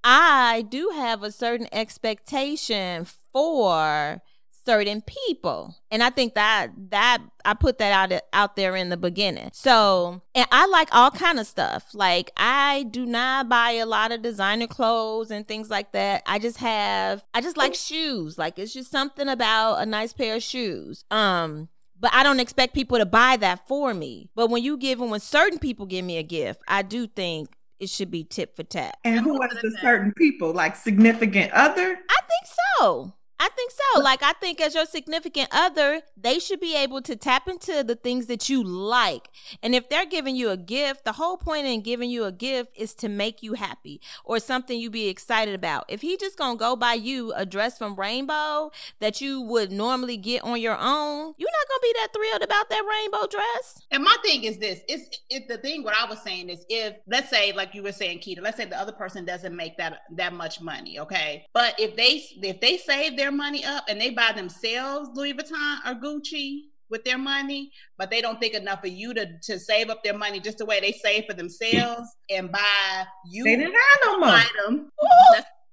I 0.03 0.65
do 0.69 0.93
have 0.95 1.23
a 1.23 1.33
certain 1.33 1.69
expectation 1.73 3.07
for 3.33 4.23
certain 4.65 5.03
people. 5.03 5.77
And 5.91 6.03
i 6.03 6.11
think 6.11 6.35
that 6.35 6.69
that 6.91 7.19
i 7.45 7.55
put 7.55 7.79
that 7.79 8.13
out 8.13 8.23
out 8.33 8.57
there 8.57 8.77
in 8.77 8.89
the 8.89 8.97
beginning. 8.97 9.51
So 9.53 10.23
and 10.35 10.47
i 10.53 10.67
like 10.67 10.89
all 10.93 11.11
kind 11.11 11.39
of 11.41 11.47
stuff. 11.47 11.95
Like 11.95 12.31
i 12.37 12.85
do 12.91 13.07
not 13.07 13.49
buy 13.49 13.73
a 13.73 13.87
lot 13.87 14.13
of 14.13 14.23
designer 14.23 14.67
clothes 14.67 15.31
and 15.31 15.47
things 15.47 15.71
like 15.71 15.93
that. 15.93 16.23
I 16.27 16.39
just 16.39 16.59
have 16.59 17.25
i 17.35 17.41
just 17.41 17.57
like 17.57 17.75
shoes. 17.75 18.39
Like 18.39 18.59
it's 18.59 18.73
just 18.73 18.91
something 18.91 19.29
about 19.29 19.77
a 19.77 19.87
nice 19.87 20.13
pair 20.13 20.37
of 20.37 20.43
shoes. 20.43 21.05
Um 21.11 21.69
but 21.99 22.15
I 22.15 22.23
don't 22.23 22.41
expect 22.41 22.75
people 22.75 22.97
to 22.97 23.05
buy 23.05 23.37
that 23.39 23.69
for 23.69 23.93
me. 23.93 24.31
But 24.35 24.49
when 24.49 24.63
you 24.63 24.79
give, 24.79 25.03
and 25.03 25.11
when 25.11 25.21
certain 25.21 25.59
people 25.59 25.85
give 25.85 26.03
me 26.03 26.17
a 26.17 26.23
gift, 26.23 26.63
I 26.67 26.81
do 26.81 27.07
think 27.07 27.51
it 27.81 27.89
should 27.89 28.11
be 28.11 28.25
tip 28.25 28.55
for 28.55 28.63
tap. 28.63 28.97
And 29.05 29.21
who 29.21 29.41
are 29.41 29.49
the 29.49 29.77
certain 29.81 30.13
people, 30.13 30.53
like 30.53 30.77
significant 30.77 31.53
other? 31.53 31.83
I 31.83 32.19
think 32.29 32.57
so. 32.79 33.15
I 33.41 33.49
think 33.49 33.73
so. 33.73 34.01
Like 34.01 34.23
I 34.23 34.35
think 34.35 34.61
as 34.61 34.75
your 34.75 34.85
significant 34.85 35.49
other, 35.51 36.03
they 36.15 36.39
should 36.39 36.61
be 36.61 36.77
able 36.77 37.01
to 37.01 37.17
tap 37.17 37.49
into 37.49 37.83
the 37.83 37.97
things 37.97 38.27
that 38.27 38.51
you 38.51 38.63
like. 38.63 39.31
And 39.63 39.75
if 39.75 39.89
they're 39.89 40.05
giving 40.05 40.37
you 40.37 40.51
a 40.51 40.59
gift, 40.59 41.07
the 41.07 41.13
whole 41.13 41.39
point 41.39 41.67
in 41.67 41.81
giving 41.81 42.11
you 42.11 42.25
a 42.25 42.33
gift 42.33 42.73
is 42.77 42.93
to 42.97 43.09
make 43.09 43.43
you 43.43 43.55
happy 43.55 43.99
or 44.25 44.41
something 44.41 44.79
you 44.79 44.91
be 44.91 45.09
excited 45.09 45.55
about. 45.55 45.87
If 45.89 46.03
he 46.03 46.19
just 46.19 46.37
going 46.37 46.59
to 46.59 46.61
go 46.61 46.77
buy 46.77 46.95
you 46.95 47.33
a 47.33 47.47
dress 47.47 47.79
from 47.79 47.97
Rainbow 47.97 48.73
that 48.99 49.23
you 49.23 49.41
would 49.41 49.73
normally 49.73 50.19
get 50.19 50.45
on 50.45 50.61
your 50.61 50.77
own, 50.77 51.35
you're 51.39 51.49
not 51.51 51.69
going 51.69 51.81
to 51.81 51.83
be 51.83 51.95
that 51.97 52.09
thrilled 52.13 52.43
about 52.43 52.69
that 52.69 52.85
rainbow 52.91 53.27
dress. 53.27 53.81
And 53.91 54.05
my 54.05 54.17
thing 54.23 54.45
is 54.45 54.59
this, 54.59 54.81
it's 54.87 55.19
it, 55.31 55.49
the 55.49 55.57
thing 55.57 55.83
what 55.83 55.95
I 55.97 56.09
was 56.09 56.21
saying 56.21 56.51
is 56.51 56.67
if 56.69 56.95
let's 57.07 57.31
say 57.31 57.53
like 57.53 57.75
you 57.75 57.83
were 57.83 57.93
saying 57.93 58.19
Keita, 58.19 58.43
let's 58.43 58.59
say 58.59 58.67
the 58.67 58.79
other 58.79 58.93
person 58.93 59.25
doesn't 59.25 59.57
make 59.57 59.79
that 59.79 60.03
that 60.17 60.35
much 60.35 60.61
money, 60.61 60.99
okay? 61.01 61.47
But 61.55 61.75
if 61.79 61.97
they 61.97 62.23
if 62.47 62.61
they 62.61 62.77
save 62.77 63.17
their 63.17 63.30
money 63.33 63.65
up 63.65 63.85
and 63.89 64.01
they 64.01 64.11
buy 64.11 64.33
themselves 64.35 65.11
Louis 65.15 65.35
Vuitton 65.35 65.79
or 65.87 65.95
Gucci 65.95 66.63
with 66.91 67.05
their 67.05 67.19
money, 67.19 67.71
but 67.97 68.11
they 68.11 68.21
don't 68.21 68.41
think 68.41 68.55
enough 68.55 68.85
of 68.85 68.91
you 68.91 69.15
to, 69.15 69.27
to 69.45 69.59
save 69.59 69.89
up 69.91 70.03
their 70.03 70.17
money 70.17 70.41
just 70.41 70.59
the 70.59 70.67
way 70.67 70.81
they 70.81 70.93
save 70.93 71.25
for 71.27 71.35
themselves 71.35 72.09
and 72.29 72.51
buy 72.51 73.05
you. 73.31 73.45
They 73.45 73.57
didn't 73.57 73.73
have 73.75 74.01
no 74.07 74.19
more. 74.19 74.29
Item. 74.29 74.91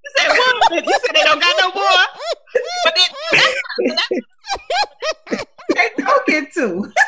You 0.04 0.12
said 0.18 0.30
what? 0.30 0.86
You 0.86 1.00
said 1.06 1.16
they 1.16 1.24
don't 1.24 1.42
got 1.42 1.56
no 1.60 1.72
more. 1.74 2.06
But 2.84 2.96
then, 2.96 4.20
They 5.76 5.90
don't 5.98 6.28
get 6.28 6.54
to. 6.54 6.92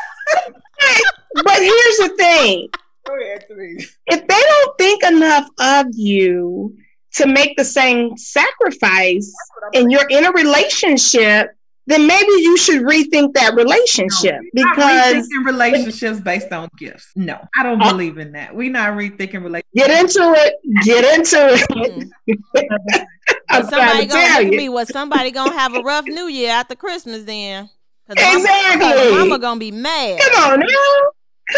But 1.44 1.60
here's 1.60 1.98
the 1.98 2.15
thing: 2.18 2.70
Go 3.08 3.15
ahead, 3.20 3.46
if 3.50 4.27
they 4.27 4.41
don't 4.48 4.77
think 4.77 5.03
enough 5.03 5.48
of 5.60 5.88
you 5.94 6.75
to 7.16 7.28
make 7.28 7.56
the 7.58 7.66
same 7.66 8.16
sacrifice, 8.18 9.34
and 9.74 9.92
you're 9.92 10.08
in 10.10 10.25
a 10.25 10.32
relationship, 10.32 11.51
then 11.88 12.06
maybe 12.06 12.32
you 12.38 12.56
should 12.58 12.84
rethink 12.84 13.34
that 13.34 13.56
relationship 13.56 14.39
Not 14.54 14.75
because 14.75 15.16
rethinking 15.28 15.46
relationships 15.46 16.20
based 16.20 16.51
on 16.51 16.70
gifts. 16.78 17.08
No, 17.16 17.39
I 17.58 17.63
don't 17.63 17.82
Uh, 17.82 17.89
believe 17.92 18.20
in 18.20 18.34
that. 18.34 18.56
We're 18.56 18.70
not 18.72 18.94
rethinking 18.94 19.44
relationships. 19.44 19.74
get 19.74 19.89
into 19.89 20.20
it, 20.38 20.54
get 20.86 21.18
into 21.18 21.38
it. 21.56 22.10
Mm. 22.28 23.06
I'm 23.50 23.66
somebody 23.68 24.01
to 24.01 24.08
gonna 24.08 24.25
tell 24.28 24.44
look 24.44 24.51
me. 24.54 24.70
Was 24.70 24.89
somebody 24.89 25.32
gonna 25.32 25.54
have 25.54 25.74
a 25.74 25.82
rough 25.82 26.06
New 26.06 26.28
Year 26.28 26.51
after 26.51 26.75
Christmas 26.75 27.24
then? 27.24 27.70
'Cause 28.08 28.16
mama- 28.18 28.46
'cause 28.48 28.74
Exactly. 28.74 29.18
Mama 29.18 29.39
gonna 29.39 29.60
be 29.60 29.72
mad. 29.72 30.20
Come 30.20 30.44
on 30.51 30.60
now. 30.60 30.68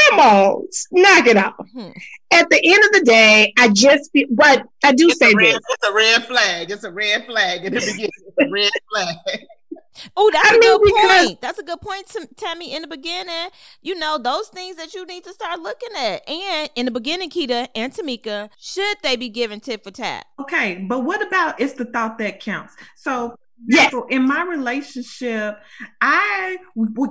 Come 0.10 0.20
on. 0.20 0.68
Knock 0.92 1.28
it 1.28 1.38
off. 1.38 1.54
Hmm. 1.74 1.90
At 2.32 2.50
the 2.50 2.62
end 2.64 2.84
of 2.86 2.92
the 2.94 3.02
day, 3.06 3.54
I 3.58 3.70
just 3.70 4.12
feel, 4.12 4.28
but 4.32 4.64
I 4.84 4.94
do 4.94 5.10
It's 5.10 5.20
say 5.20 5.34
red, 5.34 5.56
this. 5.56 5.60
it's 5.70 5.90
a 5.90 5.94
red 5.94 6.26
flag. 6.26 6.72
It's 6.72 6.84
a 6.84 6.92
red 6.92 7.26
flag 7.26 7.66
in 7.66 7.74
the 7.74 7.80
beginning. 7.86 8.10
It's 8.28 8.38
a 8.40 8.50
red 8.50 8.72
flag. 8.90 9.16
Oh, 10.16 10.30
that's 10.32 10.50
I 10.50 10.56
a 10.56 10.60
mean, 10.60 10.62
good 10.78 10.82
because- 10.86 11.26
point. 11.28 11.42
That's 11.42 11.60
a 11.60 11.64
good 11.64 11.82
point, 11.82 12.16
Tammy. 12.38 12.74
In 12.74 12.82
the 12.84 12.88
beginning, 12.88 13.50
you 13.82 13.94
know 13.96 14.18
those 14.18 14.48
things 14.48 14.78
that 14.78 14.94
you 14.94 15.06
need 15.06 15.26
to 15.26 15.34
start 15.34 15.60
looking 15.60 15.90
at. 15.98 16.28
And 16.30 16.70
in 16.76 16.86
the 16.86 16.92
beginning, 16.92 17.30
Keita 17.30 17.68
and 17.76 17.94
Tamika, 17.94 18.50
should 18.58 18.98
they 19.04 19.18
be 19.18 19.28
given 19.28 19.60
tit 19.60 19.84
for 19.84 19.92
tat? 19.92 20.26
Okay, 20.40 20.86
but 20.88 21.04
what 21.04 21.22
about 21.26 21.60
it's 21.60 21.74
the 21.74 21.86
thought 21.86 22.18
that 22.20 22.40
counts? 22.40 22.76
So, 22.96 23.36
Yes. 23.68 23.92
so 23.92 24.08
in 24.08 24.28
my 24.28 24.44
relationship, 24.44 25.60
I 26.02 26.58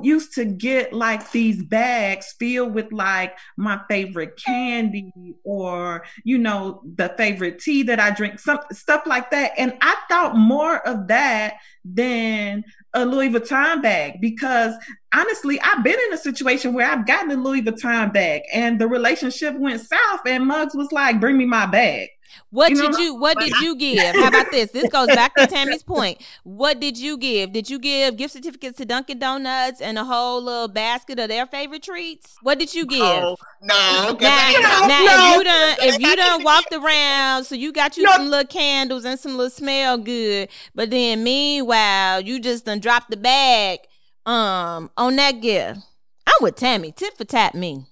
used 0.03 0.35
to 0.35 0.45
get 0.45 0.93
like 0.93 1.31
these 1.31 1.63
bags 1.63 2.35
filled 2.39 2.75
with 2.75 2.93
like 2.93 3.39
my 3.57 3.81
favorite 3.89 4.37
candy 4.37 5.13
or 5.45 6.05
you 6.25 6.39
know 6.39 6.83
the 6.97 7.15
favorite 7.17 7.61
tea 7.61 7.85
that 7.85 8.01
I 8.01 8.11
drink, 8.11 8.39
some 8.39 8.59
stuff 8.73 9.03
like 9.07 9.31
that. 9.31 9.53
And 9.59 9.77
I 9.81 9.97
thought 10.09 10.37
more 10.37 10.87
of 10.87 11.09
that 11.09 11.55
than 11.85 12.65
a 12.95 13.05
Louis 13.05 13.31
Vuitton 13.31 13.83
bag 13.83 14.21
because 14.21 14.75
honestly, 15.15 15.61
I've 15.61 15.85
been 15.85 15.99
in 16.07 16.13
a 16.13 16.19
situation 16.19 16.73
where 16.75 16.91
I've 16.91 17.07
gotten 17.07 17.31
a 17.31 17.37
Louis 17.37 17.63
Vuitton 17.63 18.13
bag 18.13 18.43
and 18.53 18.81
the 18.81 18.89
relationship 18.89 19.55
went 19.57 19.81
south 19.81 20.21
and 20.27 20.47
Muggs 20.47 20.75
was 20.75 20.91
like, 20.93 21.21
bring 21.21 21.37
me 21.37 21.47
my 21.47 21.67
bag. 21.67 22.09
What 22.51 22.71
You 22.71 22.77
know, 22.77 22.91
did 22.91 22.99
you 22.99 23.15
What 23.15 23.39
did 23.39 23.53
you 23.61 23.77
give? 23.77 24.15
How 24.17 24.29
about 24.29 24.51
this? 24.51 24.71
This 24.71 24.89
goes 24.89 25.09
back 25.09 25.35
to 25.37 25.47
Tammy's 25.47 25.83
point. 25.83 26.21
What 26.45 26.81
did 26.81 26.99
you 26.99 27.17
give? 27.17 27.53
Did 27.53 27.69
you 27.71 27.79
give 27.79 28.17
gift 28.17 28.33
certificates 28.35 28.79
to 28.79 28.85
Dunkin' 28.85 29.19
Donuts 29.19 29.81
and 29.81 29.99
a 29.99 30.05
whole 30.05 30.43
little 30.43 30.69
basket 30.69 31.19
of 31.19 31.29
their 31.29 31.47
favorite 31.47 31.83
treats? 31.83 32.35
What 32.43 32.59
did 32.59 32.75
you 32.75 32.87
give? 32.87 32.99
No, 33.01 33.37
Now, 33.63 34.09
ain't 34.11 34.21
No, 34.21 34.87
now 34.87 35.05
no. 35.05 35.31
if 35.33 35.37
you 35.37 35.45
done 35.45 35.77
if 35.81 36.01
you 36.01 36.17
done 36.17 36.45
walked 36.45 36.73
around, 36.73 37.45
so 37.45 37.55
you 37.55 37.73
got 37.73 37.97
you 37.97 38.05
No. 38.05 38.13
some 38.13 38.29
little 38.31 38.47
candles 38.47 39.05
and 39.05 39.19
some 39.19 39.37
little 39.37 39.51
smell 39.51 39.99
good, 39.99 40.49
but 40.75 40.91
then 40.91 41.23
meanwhile 41.25 42.21
you 42.21 42.41
just 42.41 42.65
done 42.65 42.81
dropped 42.81 43.11
the 43.11 43.17
bag 43.17 43.81
um 44.27 44.91
on 44.97 45.17
that 45.17 45.41
gift. 45.41 45.81
I'm 46.27 46.33
with 46.43 46.57
Tammy. 46.57 46.93
Tit 46.93 47.17
for 47.17 47.25
tat 47.25 47.55
me. 47.55 47.87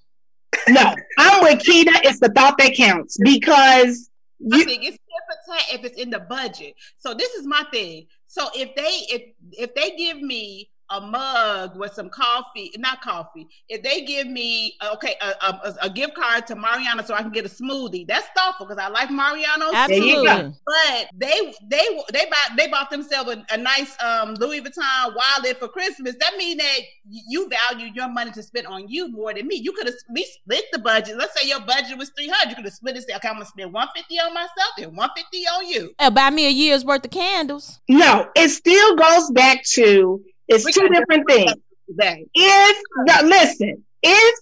No, 0.69 0.95
I'm 1.19 1.43
with 1.43 1.61
Keita. 1.61 2.01
It's 2.05 2.21
the 2.21 2.29
thought 2.29 2.59
that 2.59 2.75
counts 2.77 3.17
because 3.23 4.11
I 4.53 4.65
think 4.65 4.85
it's 4.85 4.97
tip 4.97 5.47
for 5.47 5.53
tat 5.53 5.65
if 5.73 5.85
it's 5.85 5.99
in 5.99 6.11
the 6.11 6.21
budget. 6.21 6.75
So 6.99 7.15
this 7.15 7.33
is 7.35 7.47
my 7.47 7.65
thing. 7.73 8.07
So 8.27 8.49
if 8.55 8.75
they 8.77 9.15
if 9.15 9.23
if 9.53 9.75
they 9.75 9.97
give 9.97 10.21
me 10.21 10.71
a 10.91 11.01
mug 11.01 11.77
with 11.79 11.93
some 11.93 12.09
coffee, 12.09 12.73
not 12.79 13.01
coffee. 13.01 13.49
If 13.69 13.83
they 13.83 14.03
give 14.03 14.27
me 14.27 14.75
okay 14.95 15.15
a, 15.21 15.47
a, 15.47 15.75
a 15.83 15.91
gift 15.91 16.15
card 16.15 16.47
to 16.49 16.57
Mariano 16.57 17.03
so 17.03 17.15
I 17.15 17.23
can 17.23 17.31
get 17.31 17.45
a 17.45 17.49
smoothie, 17.49 18.07
that's 18.07 18.27
thoughtful 18.37 18.67
because 18.67 18.83
I 18.83 18.89
like 18.89 19.11
Mariano's. 19.11 19.75
Absolutely. 19.75 20.53
But 20.67 21.11
they 21.15 21.53
they 21.69 21.85
they 22.13 22.25
bought 22.25 22.57
they 22.57 22.67
bought 22.69 22.91
themselves 22.91 23.31
a, 23.31 23.45
a 23.53 23.57
nice 23.57 23.97
um, 24.03 24.35
Louis 24.35 24.61
Vuitton 24.61 25.15
wallet 25.15 25.59
for 25.59 25.69
Christmas. 25.69 26.15
That 26.21 26.37
means 26.37 26.59
that 26.59 26.79
you 27.05 27.49
value 27.49 27.91
your 27.95 28.09
money 28.09 28.31
to 28.33 28.43
spend 28.43 28.67
on 28.67 28.89
you 28.89 29.11
more 29.11 29.35
than 29.35 29.47
me. 29.47 29.57
You 29.57 29.73
could 29.73 29.87
have 29.87 29.95
at 29.95 30.15
least 30.15 30.35
split 30.35 30.65
the 30.73 30.79
budget. 30.79 31.17
Let's 31.17 31.39
say 31.39 31.49
your 31.49 31.61
budget 31.61 31.99
was 31.99 32.11
three 32.17 32.29
hundred. 32.29 32.51
You 32.51 32.57
could 32.57 32.65
have 32.65 32.75
split 32.75 32.97
it. 32.97 33.03
Say, 33.09 33.15
okay, 33.17 33.29
I'm 33.29 33.35
gonna 33.35 33.47
spend 33.47 33.73
one 33.73 33.89
fifty 33.95 34.17
on 34.17 34.33
myself 34.33 34.73
and 34.79 34.97
one 34.97 35.11
fifty 35.17 35.45
on 35.45 35.67
you. 35.67 35.93
Uh, 35.99 36.11
buy 36.11 36.31
me 36.31 36.47
a 36.47 36.51
year's 36.51 36.85
worth 36.85 37.05
of 37.05 37.11
candles. 37.11 37.81
no, 37.89 38.29
it 38.35 38.49
still 38.49 38.97
goes 38.97 39.31
back 39.31 39.65
to 39.65 40.23
it's 40.49 40.65
We 40.65 40.73
two 40.73 40.89
different 40.89 41.29
things. 41.29 41.53
Today. 41.89 42.27
If 42.35 42.77
now 43.07 43.23
listen, 43.23 43.85
if 44.03 44.41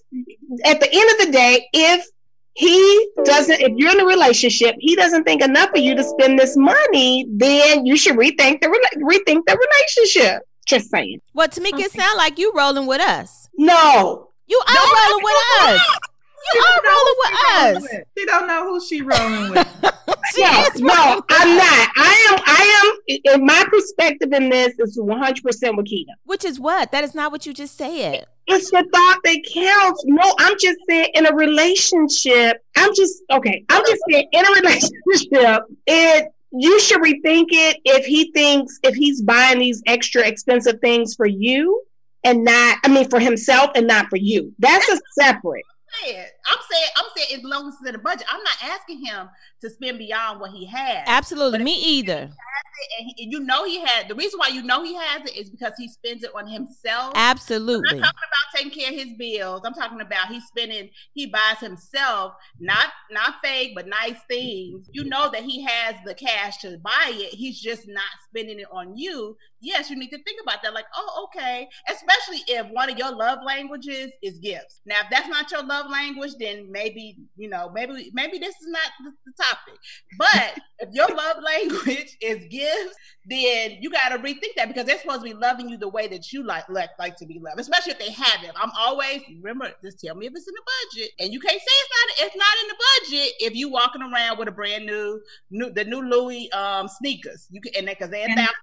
at 0.65 0.79
the 0.79 0.89
end 0.91 1.11
of 1.11 1.25
the 1.25 1.31
day, 1.31 1.67
if 1.71 2.05
he 2.53 3.09
doesn't, 3.23 3.61
if 3.61 3.71
you're 3.77 3.91
in 3.91 3.99
a 3.99 4.05
relationship, 4.05 4.75
he 4.79 4.95
doesn't 4.95 5.23
think 5.23 5.41
enough 5.41 5.69
of 5.69 5.79
you 5.79 5.95
to 5.95 6.03
spend 6.03 6.39
this 6.39 6.57
money, 6.57 7.25
then 7.29 7.85
you 7.85 7.95
should 7.95 8.17
rethink 8.17 8.61
the 8.61 8.67
rethink 8.97 9.43
the 9.45 9.57
relationship. 9.57 10.41
Just 10.65 10.89
saying. 10.89 11.21
Well, 11.33 11.47
Tamika, 11.47 11.79
it 11.79 11.91
sound 11.91 12.17
like 12.17 12.37
you 12.37 12.51
rolling 12.53 12.87
with 12.87 12.99
us. 12.99 13.47
No, 13.57 14.31
You 14.47 14.61
are 14.67 14.75
rolling 14.75 15.23
with 15.23 15.35
us. 15.61 15.81
You 16.53 16.61
are 16.61 16.81
rolling 16.85 17.15
with 17.19 17.83
us. 17.83 18.03
She 18.17 18.25
don't 18.25 18.47
know 18.47 18.63
who 18.65 18.85
she 18.85 19.01
rolling 19.01 19.51
with. 19.51 19.93
She 20.33 20.41
no, 20.41 20.63
is 20.73 20.81
no, 20.81 21.21
I'm 21.29 21.57
not. 21.57 21.89
I 21.95 22.27
am. 22.29 22.39
I 22.45 22.97
am. 23.07 23.17
In 23.23 23.45
my 23.45 23.65
perspective 23.69 24.33
in 24.33 24.49
this 24.49 24.77
is 24.77 24.99
100 24.99 25.43
percent 25.43 25.77
with 25.77 25.85
Keita. 25.85 26.11
Which 26.25 26.43
is 26.43 26.59
what? 26.59 26.91
That 26.91 27.03
is 27.03 27.15
not 27.15 27.31
what 27.31 27.45
you 27.45 27.53
just 27.53 27.77
said. 27.77 28.25
It's 28.47 28.69
the 28.71 28.85
thought 28.93 29.19
that 29.23 29.41
counts. 29.53 30.03
No, 30.05 30.33
I'm 30.39 30.55
just 30.59 30.79
saying 30.87 31.09
in 31.13 31.25
a 31.25 31.33
relationship. 31.33 32.63
I'm 32.75 32.93
just 32.93 33.23
okay. 33.31 33.63
I'm 33.69 33.83
just 33.85 34.01
saying 34.09 34.27
in 34.31 34.45
a 34.45 34.49
relationship, 34.61 35.63
it 35.87 36.27
you 36.51 36.79
should 36.79 37.01
rethink 37.01 37.47
it 37.51 37.77
if 37.85 38.05
he 38.05 38.31
thinks 38.31 38.79
if 38.83 38.95
he's 38.95 39.21
buying 39.21 39.59
these 39.59 39.81
extra 39.85 40.27
expensive 40.27 40.79
things 40.81 41.15
for 41.15 41.25
you 41.25 41.83
and 42.23 42.43
not 42.43 42.77
I 42.83 42.89
mean 42.89 43.09
for 43.09 43.19
himself 43.19 43.71
and 43.75 43.87
not 43.87 44.07
for 44.09 44.17
you. 44.17 44.53
That's 44.59 44.87
a 44.89 44.99
separate. 45.13 45.65
Saying. 46.03 46.25
I'm 46.51 46.59
saying, 46.69 46.89
I'm 46.97 47.05
saying, 47.15 47.39
as 47.39 47.43
long 47.43 47.67
as 47.67 47.75
it's 47.75 47.87
in 47.87 47.93
the 47.93 47.99
budget, 47.99 48.25
I'm 48.29 48.43
not 48.43 48.57
asking 48.63 49.05
him 49.05 49.29
to 49.61 49.69
spend 49.69 49.97
beyond 49.97 50.39
what 50.39 50.51
he 50.51 50.65
has. 50.65 51.03
Absolutely. 51.07 51.63
Me 51.63 51.75
either. 51.75 52.29
And, 52.99 53.11
he, 53.15 53.27
you 53.29 53.39
know 53.39 53.65
he 53.65 53.79
had 53.79 54.07
the 54.07 54.13
reason 54.13 54.39
why 54.39 54.49
you 54.49 54.61
know 54.61 54.83
he 54.83 54.93
has 54.93 55.23
it 55.23 55.35
is 55.35 55.49
because 55.49 55.73
he 55.77 55.87
spends 55.87 56.23
it 56.23 56.31
on 56.35 56.47
himself. 56.47 57.13
Absolutely. 57.15 57.89
I'm 57.89 57.99
not 57.99 58.13
talking 58.13 58.19
about 58.29 58.57
taking 58.57 58.79
care 58.79 58.89
of 58.91 59.07
his 59.07 59.17
bills. 59.17 59.61
I'm 59.65 59.73
talking 59.73 60.01
about 60.01 60.27
he's 60.27 60.45
spending, 60.45 60.89
he 61.13 61.25
buys 61.25 61.59
himself 61.59 62.33
not 62.59 62.89
not 63.09 63.35
fake 63.43 63.73
but 63.73 63.87
nice 63.87 64.19
things. 64.27 64.89
You 64.91 65.05
know 65.05 65.29
that 65.31 65.43
he 65.43 65.63
has 65.63 65.95
the 66.05 66.13
cash 66.13 66.57
to 66.59 66.77
buy 66.77 67.11
it. 67.13 67.33
He's 67.33 67.59
just 67.59 67.87
not 67.87 68.03
spending 68.29 68.59
it 68.59 68.67
on 68.71 68.95
you. 68.95 69.37
Yes, 69.59 69.89
you 69.89 69.95
need 69.95 70.09
to 70.09 70.21
think 70.23 70.39
about 70.41 70.61
that. 70.63 70.73
Like, 70.73 70.85
oh, 70.95 71.27
okay. 71.27 71.67
Especially 71.89 72.43
if 72.47 72.67
one 72.71 72.89
of 72.91 72.97
your 72.97 73.13
love 73.15 73.39
languages 73.45 74.11
is 74.21 74.37
gifts. 74.37 74.81
Now, 74.85 74.95
if 75.03 75.07
that's 75.09 75.27
not 75.27 75.49
your 75.51 75.63
love 75.63 75.89
language, 75.89 76.33
then 76.39 76.71
maybe 76.71 77.17
you 77.35 77.49
know, 77.49 77.71
maybe 77.73 78.11
maybe 78.13 78.37
this 78.37 78.55
is 78.55 78.67
not 78.67 78.91
the, 79.03 79.11
topic. 79.43 79.79
But 80.17 80.59
if 80.79 80.93
your 80.93 81.07
love 81.07 81.37
language 81.43 82.17
is 82.21 82.45
gifts, 82.49 82.95
then 83.25 83.77
you 83.81 83.89
got 83.89 84.09
to 84.09 84.19
rethink 84.19 84.55
that 84.57 84.67
because 84.67 84.85
they're 84.85 84.99
supposed 84.99 85.19
to 85.21 85.25
be 85.25 85.33
loving 85.33 85.69
you 85.69 85.77
the 85.77 85.89
way 85.89 86.07
that 86.07 86.31
you 86.31 86.43
like 86.43 86.69
like 86.69 86.89
like 86.99 87.15
to 87.17 87.25
be 87.25 87.39
loved, 87.39 87.59
especially 87.59 87.93
if 87.93 87.99
they 87.99 88.11
have 88.11 88.27
have 88.27 88.43
it. 88.43 88.51
I'm 88.61 88.71
always 88.77 89.21
remember. 89.41 89.71
Just 89.83 89.99
tell 89.99 90.15
me 90.15 90.25
if 90.27 90.33
it's 90.35 90.47
in 90.47 90.53
the 90.53 90.61
budget, 90.91 91.11
and 91.19 91.33
you 91.33 91.39
can't 91.39 91.59
say 91.59 91.65
it's 91.65 91.89
not. 92.19 92.27
It's 92.27 92.35
not 92.35 92.47
in 92.61 92.67
the 92.67 92.75
budget 93.17 93.33
if 93.39 93.55
you 93.55 93.69
walking 93.69 94.01
around 94.01 94.37
with 94.37 94.47
a 94.47 94.51
brand 94.51 94.85
new, 94.85 95.21
new 95.49 95.69
the 95.71 95.83
new 95.85 96.01
Louis 96.01 96.51
um 96.51 96.87
sneakers. 96.87 97.47
You 97.51 97.61
can 97.61 97.73
and 97.77 97.87
because 97.87 98.09
they're 98.09 98.27
And- 98.27 98.35
thousand. 98.37 98.55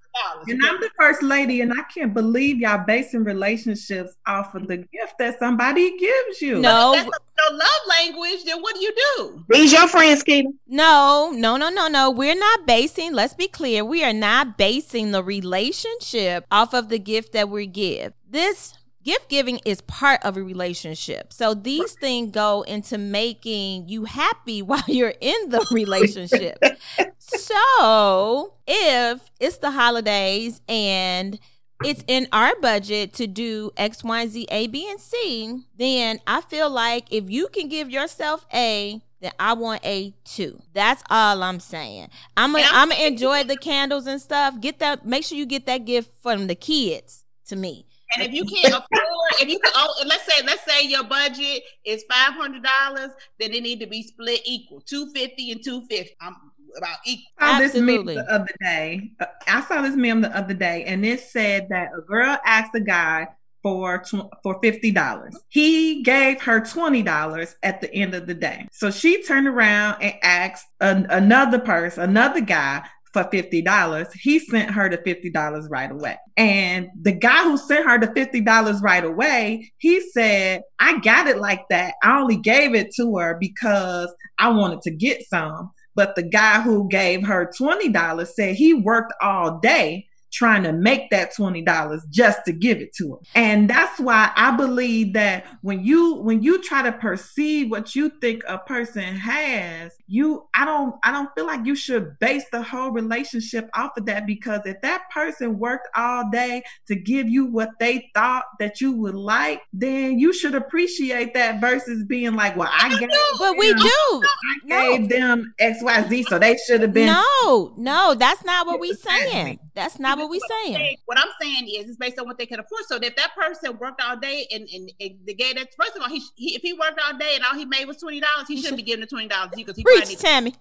And 0.47 0.65
I'm 0.65 0.81
the 0.81 0.91
first 0.99 1.23
lady, 1.23 1.61
and 1.61 1.73
I 1.73 1.83
can't 1.93 2.15
believe 2.15 2.59
y'all 2.59 2.85
basing 2.87 3.25
relationships 3.25 4.15
off 4.27 4.55
of 4.55 4.69
the 4.69 4.77
gift 4.77 5.15
that 5.19 5.39
somebody 5.39 5.97
gives 5.99 6.41
you. 6.41 6.61
No, 6.61 6.93
That's 6.95 7.09
no 7.09 7.57
love 7.57 7.81
language. 7.89 8.45
Then 8.45 8.61
what 8.61 8.75
do 8.75 8.81
you 8.81 8.95
do? 9.17 9.45
These 9.49 9.73
your 9.73 9.89
friends, 9.89 10.23
Keita. 10.23 10.47
No, 10.67 11.33
no, 11.35 11.57
no, 11.57 11.69
no, 11.69 11.89
no. 11.89 12.11
We're 12.11 12.39
not 12.39 12.67
basing, 12.67 13.13
let's 13.13 13.35
be 13.35 13.49
clear, 13.49 13.85
we 13.85 14.05
are 14.05 14.13
not 14.13 14.57
basing 14.57 15.11
the 15.11 15.23
relationship 15.23 16.47
off 16.51 16.75
of 16.75 16.89
the 16.89 16.99
gift 16.99 17.33
that 17.33 17.49
we 17.49 17.67
give. 17.67 18.13
This 18.29 18.75
gift 19.05 19.29
giving 19.29 19.61
is 19.65 19.81
part 19.83 20.25
of 20.25 20.37
a 20.37 20.43
relationship. 20.43 21.33
So 21.33 21.55
these 21.55 21.93
things 21.93 22.31
go 22.31 22.63
into 22.63 22.99
making 22.99 23.89
you 23.89 24.05
happy 24.05 24.63
while 24.69 24.83
you're 24.89 25.15
in 25.21 25.51
the 25.51 25.67
relationship. 25.71 26.59
so 27.19 28.55
if 28.67 29.31
it's 29.41 29.59
the 29.59 29.71
holidays 29.71 30.61
and 30.69 31.39
it's 31.85 32.05
in 32.07 32.29
our 32.33 32.55
budget 32.61 33.13
to 33.15 33.27
do 33.27 33.71
X, 33.77 34.03
Y, 34.03 34.27
Z, 34.27 34.47
A, 34.51 34.67
B, 34.69 34.89
and 34.91 35.01
C, 35.01 35.65
then 35.77 36.21
I 36.27 36.41
feel 36.41 36.71
like 36.71 37.13
if 37.13 37.29
you 37.29 37.49
can 37.49 37.69
give 37.69 37.91
yourself 37.91 38.47
A, 38.55 39.03
then 39.21 39.33
I 39.39 39.55
want 39.55 39.85
A 39.85 40.15
too. 40.25 40.63
That's 40.73 41.03
all 41.11 41.43
I'm 41.43 41.61
saying. 41.61 42.09
I'm 42.37 42.53
gonna 42.53 42.65
I'm 42.69 42.75
I'm- 42.75 42.89
gonna 42.91 43.03
enjoy 43.03 43.45
the 43.45 43.57
candles 43.57 44.07
and 44.07 44.21
stuff. 44.21 44.61
Get 44.61 44.79
that. 44.79 45.05
Make 45.05 45.25
sure 45.25 45.37
you 45.37 45.47
get 45.47 45.67
that 45.67 45.85
gift 45.85 46.11
from 46.23 46.47
the 46.47 46.55
kids 46.55 47.25
to 47.47 47.57
me. 47.57 47.87
And 48.17 48.27
if 48.27 48.33
you 48.33 48.45
can't 48.45 48.75
afford, 48.75 49.41
if 49.41 49.49
you 49.49 49.59
can, 49.59 49.73
oh, 49.77 50.05
let's 50.07 50.25
say, 50.25 50.45
let's 50.45 50.65
say 50.65 50.87
your 50.87 51.05
budget 51.05 51.63
is 51.85 52.05
five 52.11 52.35
hundred 52.35 52.65
dollars, 52.65 53.11
then 53.41 53.53
it 53.53 53.63
need 53.63 53.81
to 53.81 53.87
be 53.87 54.03
split 54.03 54.41
equal, 54.45 54.81
two 54.81 55.11
fifty 55.13 55.53
and 55.53 55.63
two 55.65 55.87
fifty. 55.89 56.15
I'm 56.21 56.37
about 56.77 56.99
equal. 57.07 57.33
I 57.39 57.53
saw 57.53 57.59
this 57.59 57.75
meme 57.75 57.89
Absolutely. 57.89 58.15
the 58.17 58.33
other 58.33 58.51
day. 58.61 59.11
I 59.49 59.61
saw 59.63 59.83
this 59.83 59.97
meme 59.97 60.21
the 60.21 60.37
other 60.37 60.55
day, 60.55 60.85
and 60.85 61.05
it 61.05 61.21
said 61.21 61.69
that 61.71 61.91
a 61.97 62.01
girl 62.01 62.37
asked 62.45 62.75
a 62.75 62.81
guy 62.81 63.29
for 63.63 63.99
tw- 63.99 64.31
for 64.43 64.61
fifty 64.63 64.91
dollars. 64.91 65.37
He 65.49 66.03
gave 66.03 66.43
her 66.43 66.61
twenty 66.61 67.03
dollars 67.03 67.57
at 67.63 67.81
the 67.81 67.93
end 67.95 68.15
of 68.15 68.27
the 68.27 68.35
day. 68.35 68.69
So 68.73 68.91
she 68.91 69.23
turned 69.23 69.47
around 69.47 70.03
and 70.03 70.15
asked 70.23 70.67
an, 70.81 71.07
another 71.11 71.59
person, 71.59 72.03
another 72.05 72.41
guy. 72.41 72.85
For 73.15 73.23
fifty 73.31 73.63
dollars, 73.63 74.13
he 74.13 74.41
sent 74.41 74.73
her 74.73 74.91
the 74.91 74.99
fifty 74.99 75.31
dollars 75.31 75.69
right 75.71 75.91
away. 75.91 76.19
And 76.37 76.89
the 77.01 77.13
guy 77.13 77.45
who 77.45 77.57
sent 77.57 77.89
her 77.89 77.97
the 77.97 78.13
fifty 78.13 78.41
dollars 78.41 78.83
right 78.83 79.05
away, 79.05 79.73
he 79.79 80.01
said, 80.11 80.63
"I 80.81 80.99
got 80.99 81.29
it 81.29 81.39
like 81.39 81.63
that. 81.71 81.95
I 82.03 82.21
only 82.21 82.37
gave 82.37 82.75
it 82.75 82.93
to 82.97 83.17
her 83.19 83.37
because 83.41 84.13
I 84.41 84.49
wanted 84.49 84.83
to 84.83 84.91
get 84.91 85.27
some." 85.29 85.71
But 85.95 86.17
the 86.17 86.25
guy 86.25 86.61
who 86.61 86.89
gave 86.89 87.25
her 87.25 87.53
$20 87.57 88.35
said 88.35 88.57
he 88.57 88.75
worked 88.75 89.13
all 89.23 89.61
day 89.61 90.09
trying 90.35 90.65
to 90.65 90.73
make 90.73 91.09
that 91.11 91.33
$20 91.35 92.03
just 92.11 92.41
to 92.45 92.53
give 92.53 92.79
it 92.79 92.93
to 92.97 93.13
her. 93.13 93.19
And 93.37 93.71
that's 93.71 94.01
why 94.01 94.33
I 94.35 94.51
believe 94.57 95.13
that 95.15 95.47
when 95.63 95.85
you 95.85 96.15
when 96.17 96.43
you 96.43 96.61
try 96.61 96.83
to 96.83 96.93
perceive 96.93 97.71
what 97.71 97.95
you 97.95 98.11
think 98.21 98.43
a 98.49 98.59
person 98.59 99.15
has, 99.15 99.93
you 100.09 100.47
I 100.55 100.65
don't 100.65 100.97
I 101.05 101.13
don't 101.13 101.31
feel 101.37 101.47
like 101.47 101.65
you 101.65 101.77
should 101.77 102.19
base 102.19 102.45
the 102.51 102.63
whole 102.63 102.91
relationship 102.91 103.71
off 103.75 103.97
of 103.97 104.07
that 104.07 104.27
because 104.27 104.61
if 104.67 104.81
that 104.83 105.03
person 105.13 105.59
worked 105.59 105.89
all 105.97 106.29
day 106.31 106.63
to 106.89 106.97
give 106.97 107.29
you 107.29 107.47
what 107.47 107.71
they 107.79 108.11
thought 108.15 108.45
that 108.59 108.81
you 108.81 108.93
would 108.93 109.15
like, 109.15 109.63
then 109.73 110.19
you 110.19 110.33
should 110.33 110.55
appreciate 110.55 111.33
that 111.35 111.61
versus 111.61 112.05
being 112.05 112.35
like, 112.35 112.57
well, 112.57 112.71
I 112.73 112.89
gave 112.99 113.09
But 113.39 113.57
we 113.57 113.73
do. 113.73 113.83
I 113.85 114.23
No. 114.65 114.99
gave 114.99 115.09
them 115.09 115.55
XYZ, 115.61 116.25
so 116.29 116.39
they 116.39 116.57
should 116.67 116.81
have 116.83 116.93
been. 116.93 117.07
No, 117.07 117.75
no, 117.77 118.15
that's 118.15 118.45
not 118.45 118.67
what 118.67 118.81
we 118.81 118.91
Exactly. 118.91 119.31
saying. 119.33 119.59
That's 119.75 119.99
not 119.99 120.19
what 120.19 120.24
we 120.29 120.41
saying. 120.49 120.97
What 121.07 121.19
I'm 121.19 121.29
saying 121.41 121.69
is, 121.69 121.89
it's 121.89 121.97
based 121.97 122.19
on 122.19 122.27
what 122.27 122.39
they 122.39 122.47
can 122.47 122.61
afford. 122.61 122.83
So 122.87 122.97
if 122.97 123.17
that 123.17 123.35
person 123.35 123.79
worked 123.79 124.03
all 124.03 124.17
day 124.17 124.47
and, 124.53 124.69
and, 124.73 124.91
and 125.01 125.11
the 125.25 125.35
gay 125.35 125.53
that 125.55 125.69
first 125.79 125.97
of 125.97 126.03
all, 126.03 126.09
he, 126.09 126.23
he 126.37 126.55
if 126.55 126.63
he 126.63 126.73
worked 126.73 127.01
all 127.07 127.19
day 127.19 127.33
and 127.35 127.45
all 127.45 127.57
he 127.57 127.65
made 127.65 127.87
was 127.87 127.99
twenty 127.99 128.21
dollars, 128.21 128.49
he 128.49 128.57
shouldn't 128.57 128.77
be 128.77 128.83
giving 128.83 129.01
the 129.01 129.07
twenty 129.07 129.29
dollars 129.29 129.51
because 129.55 129.77
he 129.77 129.83
probably 129.83 130.01
Preach, 130.01 130.09
needs- 130.11 130.23
Tammy. 130.23 130.55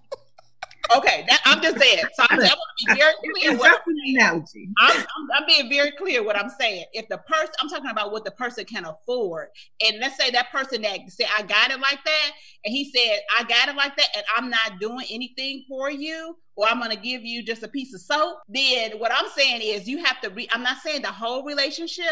Okay, 0.98 1.26
that, 1.30 1.40
I'm 1.46 1.62
just 1.62 1.80
saying. 1.80 2.04
So 2.14 2.26
I'm, 2.30 2.40
I 2.40 2.44
want 2.44 2.60
to 2.80 2.94
be 2.94 3.00
very 3.00 3.14
clear. 3.34 3.58
What 3.58 3.72
just 3.72 3.88
an 3.88 3.98
analogy. 4.16 4.70
I'm, 4.80 4.98
I'm, 4.98 5.28
I'm 5.36 5.46
being 5.48 5.70
very 5.70 5.92
clear 5.92 6.24
what 6.24 6.38
I'm 6.38 6.50
saying. 6.50 6.86
If 6.92 7.08
the 7.08 7.20
person, 7.20 7.54
I'm 7.62 7.70
talking 7.70 7.90
about 7.90 8.12
what 8.12 8.26
the 8.26 8.32
person 8.32 8.66
can 8.66 8.86
afford. 8.86 9.48
And 9.86 10.00
let's 10.02 10.18
say 10.18 10.30
that 10.32 10.52
person 10.52 10.82
that 10.82 11.00
said, 11.08 11.28
I 11.38 11.44
got 11.44 11.72
it 11.72 11.80
like 11.80 12.04
that. 12.04 12.32
And 12.66 12.74
he 12.76 12.92
said, 12.92 13.20
I 13.40 13.44
got 13.44 13.70
it 13.70 13.76
like 13.78 13.96
that. 13.96 14.08
And 14.16 14.26
I'm 14.36 14.50
not 14.50 14.80
doing 14.82 15.06
anything 15.10 15.64
for 15.70 15.90
you, 15.90 16.38
or 16.56 16.68
I'm 16.68 16.80
going 16.80 16.92
to 16.92 16.98
give 16.98 17.24
you 17.24 17.44
just 17.44 17.64
a 17.64 17.68
piece 17.68 17.94
of 17.94 18.02
soap. 18.02 18.38
Then 18.48 18.92
what 19.00 19.12
I'm 19.14 19.30
saying 19.36 19.62
is 19.64 19.88
you 19.88 20.04
have 20.04 20.22
to 20.22 20.30
re, 20.30 20.48
I'm 20.52 20.64
not 20.64 20.78
saying 20.84 21.02
the 21.02 21.08
whole 21.12 21.44
relationship, 21.44 22.06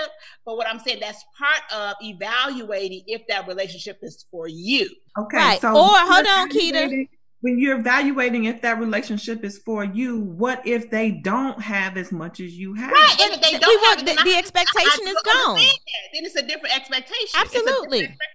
but 0.45 0.57
what 0.57 0.67
I'm 0.67 0.79
saying 0.79 0.99
that's 1.01 1.23
part 1.37 1.61
of 1.73 1.95
evaluating 2.01 3.03
if 3.07 3.27
that 3.27 3.47
relationship 3.47 3.99
is 4.01 4.25
for 4.31 4.47
you. 4.47 4.89
Okay. 5.17 5.37
Right. 5.37 5.61
So 5.61 5.69
Or, 5.69 5.89
hold 5.93 6.25
on, 6.27 6.49
Keita. 6.49 7.07
When 7.43 7.57
you're 7.57 7.79
evaluating 7.79 8.45
if 8.45 8.61
that 8.61 8.79
relationship 8.79 9.43
is 9.43 9.57
for 9.57 9.83
you, 9.83 10.19
what 10.19 10.61
if 10.65 10.91
they 10.91 11.09
don't 11.09 11.59
have 11.59 11.97
as 11.97 12.11
much 12.11 12.39
as 12.39 12.53
you 12.53 12.75
have? 12.75 12.91
Right. 12.91 13.15
And 13.19 13.33
if 13.33 13.41
they 13.41 13.57
don't 13.57 13.81
want 13.81 13.99
have 14.01 14.07
the, 14.07 14.23
the 14.23 14.35
I- 14.35 14.37
expectation 14.37 15.07
I 15.07 15.09
is 15.09 15.21
don't 15.23 15.45
gone. 15.45 15.55
Then 16.13 16.25
it's 16.25 16.35
a 16.35 16.43
different 16.43 16.75
expectation. 16.75 17.17
It's 17.23 17.33
a 17.33 17.57
different 17.57 17.67
Absolutely. 17.69 17.99
expectation. 17.99 18.27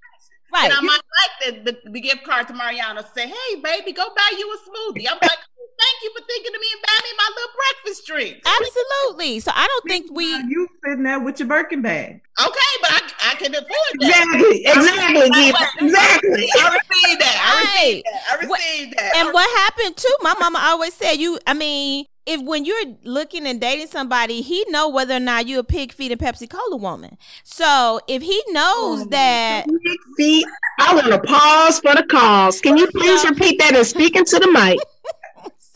Right. 0.53 0.71
And 0.71 0.73
I 0.73 0.81
might 0.81 1.01
like 1.21 1.65
the, 1.65 1.73
the, 1.73 1.91
the 1.91 2.01
gift 2.01 2.25
card 2.25 2.49
to 2.49 2.55
Mariano 2.55 3.03
say, 3.15 3.29
hey, 3.29 3.61
baby, 3.63 3.93
go 3.93 4.09
buy 4.17 4.33
you 4.39 4.47
a 4.55 4.59
smoothie. 4.71 5.07
I'm 5.11 5.19
like, 5.23 5.39
thank 5.79 5.97
you 6.03 6.11
for 6.17 6.25
thinking 6.27 6.55
of 6.55 6.61
me 6.61 6.67
and 6.73 6.83
buy 6.83 6.99
me 7.03 7.11
my 7.19 7.29
little 7.35 7.55
breakfast 7.57 8.07
drink. 8.07 8.43
Absolutely. 8.47 9.41
So 9.41 9.51
I 9.55 9.67
don't 9.67 9.85
think 9.89 10.11
we 10.13 10.27
you 10.27 10.69
sitting 10.85 11.03
there 11.05 11.21
with 11.21 11.39
your 11.41 11.49
Birkin 11.49 11.83
bag. 11.83 12.21
Okay, 12.39 12.73
but 12.83 12.91
I, 12.93 13.01
I 13.33 13.35
can 13.37 13.55
afford 13.55 13.67
that. 14.01 14.65
Exactly, 14.67 14.67
exactly, 14.67 15.31
Keita. 15.31 15.67
Exactly. 15.83 16.49
I 16.59 16.79
received 16.79 17.21
that. 17.21 17.37
I 17.41 17.63
Right. 17.65 18.03
received 18.03 18.07
that. 18.07 18.27
I 18.31 18.47
What- 18.47 18.61
received 18.61 18.99
that. 18.99 19.17
and 19.17 19.29
I 19.29 19.33
what 19.33 19.59
happened 19.59 19.97
too 19.97 20.17
my 20.23 20.35
mama 20.39 20.59
always 20.63 20.95
said 20.95 21.15
you 21.15 21.39
i 21.47 21.53
mean 21.55 22.07
if 22.27 22.41
when 22.43 22.65
you're 22.65 22.85
looking 23.05 23.47
and 23.47 23.61
dating 23.61 23.87
somebody 23.87 24.41
he 24.43 24.65
know 24.69 24.89
whether 24.89 25.15
or 25.15 25.21
not 25.21 25.47
you 25.47 25.59
a 25.59 25.65
pig 25.65 25.93
feet 25.93 26.11
and 26.13 26.21
pepsi 26.21 26.49
cola 26.49 26.77
woman 26.77 27.17
so 27.45 28.01
if 28.09 28.23
he 28.23 28.43
knows 28.49 29.03
Oh, 29.03 29.07
that 29.11 29.67
Big 29.67 29.99
feet. 30.17 30.47
I 30.79 30.95
want 30.95 31.07
to 31.09 31.19
pause 31.21 31.79
for 31.81 31.95
the 31.95 32.03
cause. 32.05 32.61
Can 32.61 32.77
you 32.77 32.87
please 32.89 33.25
repeat 33.25 33.59
that 33.61 33.75
and 33.75 33.87
speak 33.87 34.17
into 34.17 34.39
the 34.39 34.51
mic? 34.51 34.79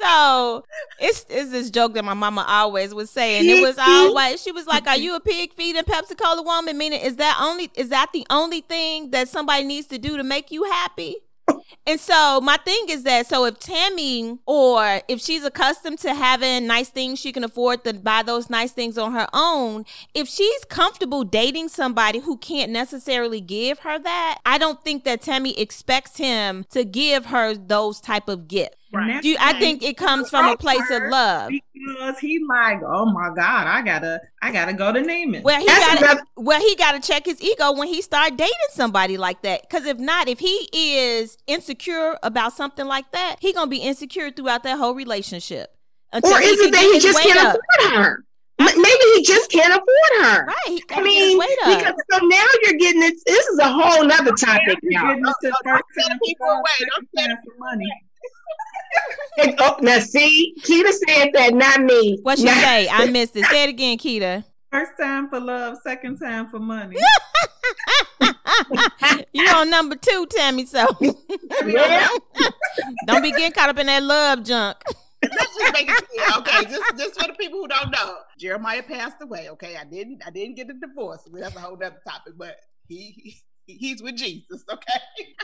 so 0.00 0.64
it's 0.98 1.26
it's 1.28 1.50
this 1.50 1.70
joke 1.70 1.94
that 1.94 2.04
my 2.04 2.14
mama 2.14 2.44
always 2.48 2.94
was 2.94 3.10
saying 3.10 3.48
it 3.48 3.60
was 3.60 3.76
always 3.78 4.42
she 4.42 4.52
was 4.52 4.66
like 4.66 4.86
are 4.86 4.96
you 4.96 5.14
a 5.16 5.20
pig 5.20 5.52
feeding 5.54 5.78
and 5.78 5.86
pepsi 5.86 6.16
cola 6.16 6.42
woman 6.42 6.76
meaning 6.76 7.00
is 7.00 7.16
that 7.16 7.38
only 7.40 7.70
is 7.74 7.88
that 7.88 8.10
the 8.12 8.26
only 8.30 8.60
thing 8.60 9.10
that 9.10 9.28
somebody 9.28 9.64
needs 9.64 9.86
to 9.86 9.98
do 9.98 10.16
to 10.16 10.22
make 10.22 10.50
you 10.50 10.64
happy 10.64 11.16
And 11.86 11.98
so 11.98 12.40
my 12.40 12.56
thing 12.58 12.86
is 12.88 13.02
that 13.04 13.26
so 13.26 13.44
if 13.46 13.58
Tammy 13.58 14.38
or 14.46 15.00
if 15.08 15.20
she's 15.20 15.44
accustomed 15.44 15.98
to 16.00 16.14
having 16.14 16.66
nice 16.66 16.88
things, 16.88 17.18
she 17.18 17.32
can 17.32 17.42
afford 17.42 17.84
to 17.84 17.94
buy 17.94 18.22
those 18.22 18.50
nice 18.50 18.72
things 18.72 18.98
on 18.98 19.12
her 19.12 19.26
own. 19.32 19.84
If 20.14 20.28
she's 20.28 20.64
comfortable 20.66 21.24
dating 21.24 21.68
somebody 21.68 22.20
who 22.20 22.36
can't 22.36 22.70
necessarily 22.70 23.40
give 23.40 23.80
her 23.80 23.98
that, 23.98 24.38
I 24.44 24.58
don't 24.58 24.82
think 24.84 25.04
that 25.04 25.22
Tammy 25.22 25.58
expects 25.58 26.18
him 26.18 26.64
to 26.70 26.84
give 26.84 27.26
her 27.26 27.54
those 27.54 28.00
type 28.00 28.28
of 28.28 28.46
gifts. 28.46 28.76
Do 28.92 29.28
you, 29.28 29.36
I 29.38 29.58
think 29.58 29.82
it 29.82 29.96
comes 29.96 30.28
from 30.30 30.46
a 30.48 30.56
place 30.56 30.90
of 30.90 31.02
love. 31.10 31.50
because 31.72 32.18
he 32.18 32.44
like, 32.48 32.80
oh 32.84 33.06
my 33.06 33.28
god, 33.36 33.66
I 33.66 33.82
gotta, 33.82 34.20
I 34.42 34.50
gotta 34.52 34.72
go 34.72 34.92
to 34.92 35.00
Neiman. 35.00 35.42
Well, 35.42 35.60
he 35.60 35.66
got 35.66 36.00
another- 36.00 36.22
well, 36.36 36.60
he 36.60 36.74
got 36.76 36.92
to 36.92 37.00
check 37.00 37.24
his 37.24 37.40
ego 37.40 37.72
when 37.72 37.86
he 37.88 38.02
start 38.02 38.36
dating 38.36 38.52
somebody 38.70 39.16
like 39.16 39.42
that. 39.42 39.62
Because 39.62 39.86
if 39.86 39.98
not, 39.98 40.28
if 40.28 40.40
he 40.40 40.68
is 40.72 41.38
insecure 41.46 42.18
about 42.22 42.52
something 42.52 42.86
like 42.86 43.12
that, 43.12 43.36
he 43.40 43.52
gonna 43.52 43.70
be 43.70 43.78
insecure 43.78 44.30
throughout 44.30 44.64
that 44.64 44.76
whole 44.78 44.94
relationship. 44.94 45.76
Until 46.12 46.32
Or 46.34 46.40
is 46.40 46.58
it 46.58 46.72
that 46.72 46.82
he 46.82 46.98
just 46.98 47.20
can't 47.20 47.38
up. 47.38 47.56
afford 47.84 47.94
her? 48.04 48.24
Maybe 48.58 49.04
he 49.14 49.22
just 49.22 49.50
can't 49.50 49.72
afford 49.72 50.26
her. 50.26 50.44
Right, 50.46 50.56
I 50.66 50.80
gotta 50.88 51.04
get 51.04 51.22
his 51.22 51.34
mean, 51.36 51.38
because 51.78 51.94
so 52.10 52.18
now 52.26 52.44
you're 52.64 52.74
getting 52.78 53.02
it. 53.04 53.14
This 53.24 53.46
is 53.46 53.58
a 53.60 53.68
whole 53.72 54.04
nother 54.04 54.32
topic, 54.32 54.78
y'all. 54.82 55.06
getting 55.06 55.18
into 55.24 55.34
first 55.40 55.82
tell 55.96 56.08
time 56.08 56.18
people 56.24 56.46
for 56.46 56.52
away. 56.54 56.90
Don't 56.94 57.08
tell 57.16 57.26
time 57.28 57.36
for 57.44 57.54
money. 57.58 57.84
And- 57.84 58.00
oh, 59.60 59.76
now 59.80 59.98
see, 60.00 60.54
Keita 60.62 60.90
said 60.92 61.30
that, 61.34 61.54
not 61.54 61.80
me. 61.82 62.18
what 62.22 62.38
she 62.38 62.44
Now- 62.44 62.60
say? 62.60 62.88
I 62.88 63.06
missed 63.10 63.36
it. 63.36 63.44
Say 63.46 63.64
it 63.64 63.68
again, 63.70 63.98
Keita. 63.98 64.44
First 64.70 64.92
time 65.00 65.28
for 65.28 65.40
love, 65.40 65.78
second 65.82 66.18
time 66.18 66.48
for 66.48 66.58
money. 66.60 66.96
you 69.32 69.48
on 69.48 69.68
number 69.70 69.96
two, 69.96 70.26
Tammy. 70.30 70.64
So 70.66 70.86
Yeah. 71.66 72.08
don't 73.06 73.22
be 73.22 73.30
getting 73.32 73.52
caught 73.52 73.70
up 73.70 73.78
in 73.78 73.86
that 73.86 74.02
love 74.02 74.44
junk. 74.44 74.76
Let's 75.22 75.58
just 75.58 75.72
make 75.74 75.88
it 75.88 76.08
clear, 76.08 76.26
okay? 76.38 76.64
Just, 76.70 76.96
just 76.98 77.20
for 77.20 77.26
the 77.26 77.34
people 77.34 77.58
who 77.60 77.68
don't 77.68 77.90
know, 77.90 78.16
Jeremiah 78.38 78.82
passed 78.82 79.16
away. 79.20 79.48
Okay, 79.50 79.76
I 79.76 79.84
didn't, 79.84 80.22
I 80.26 80.30
didn't 80.30 80.54
get 80.56 80.70
a 80.70 80.74
divorce. 80.74 81.20
That's 81.32 81.56
a 81.56 81.60
whole 81.60 81.74
other 81.74 81.96
topic, 82.08 82.34
but 82.38 82.56
he, 82.88 83.12
he 83.22 83.36
he's 83.78 84.02
with 84.02 84.16
Jesus. 84.16 84.64
Okay. 84.70 85.00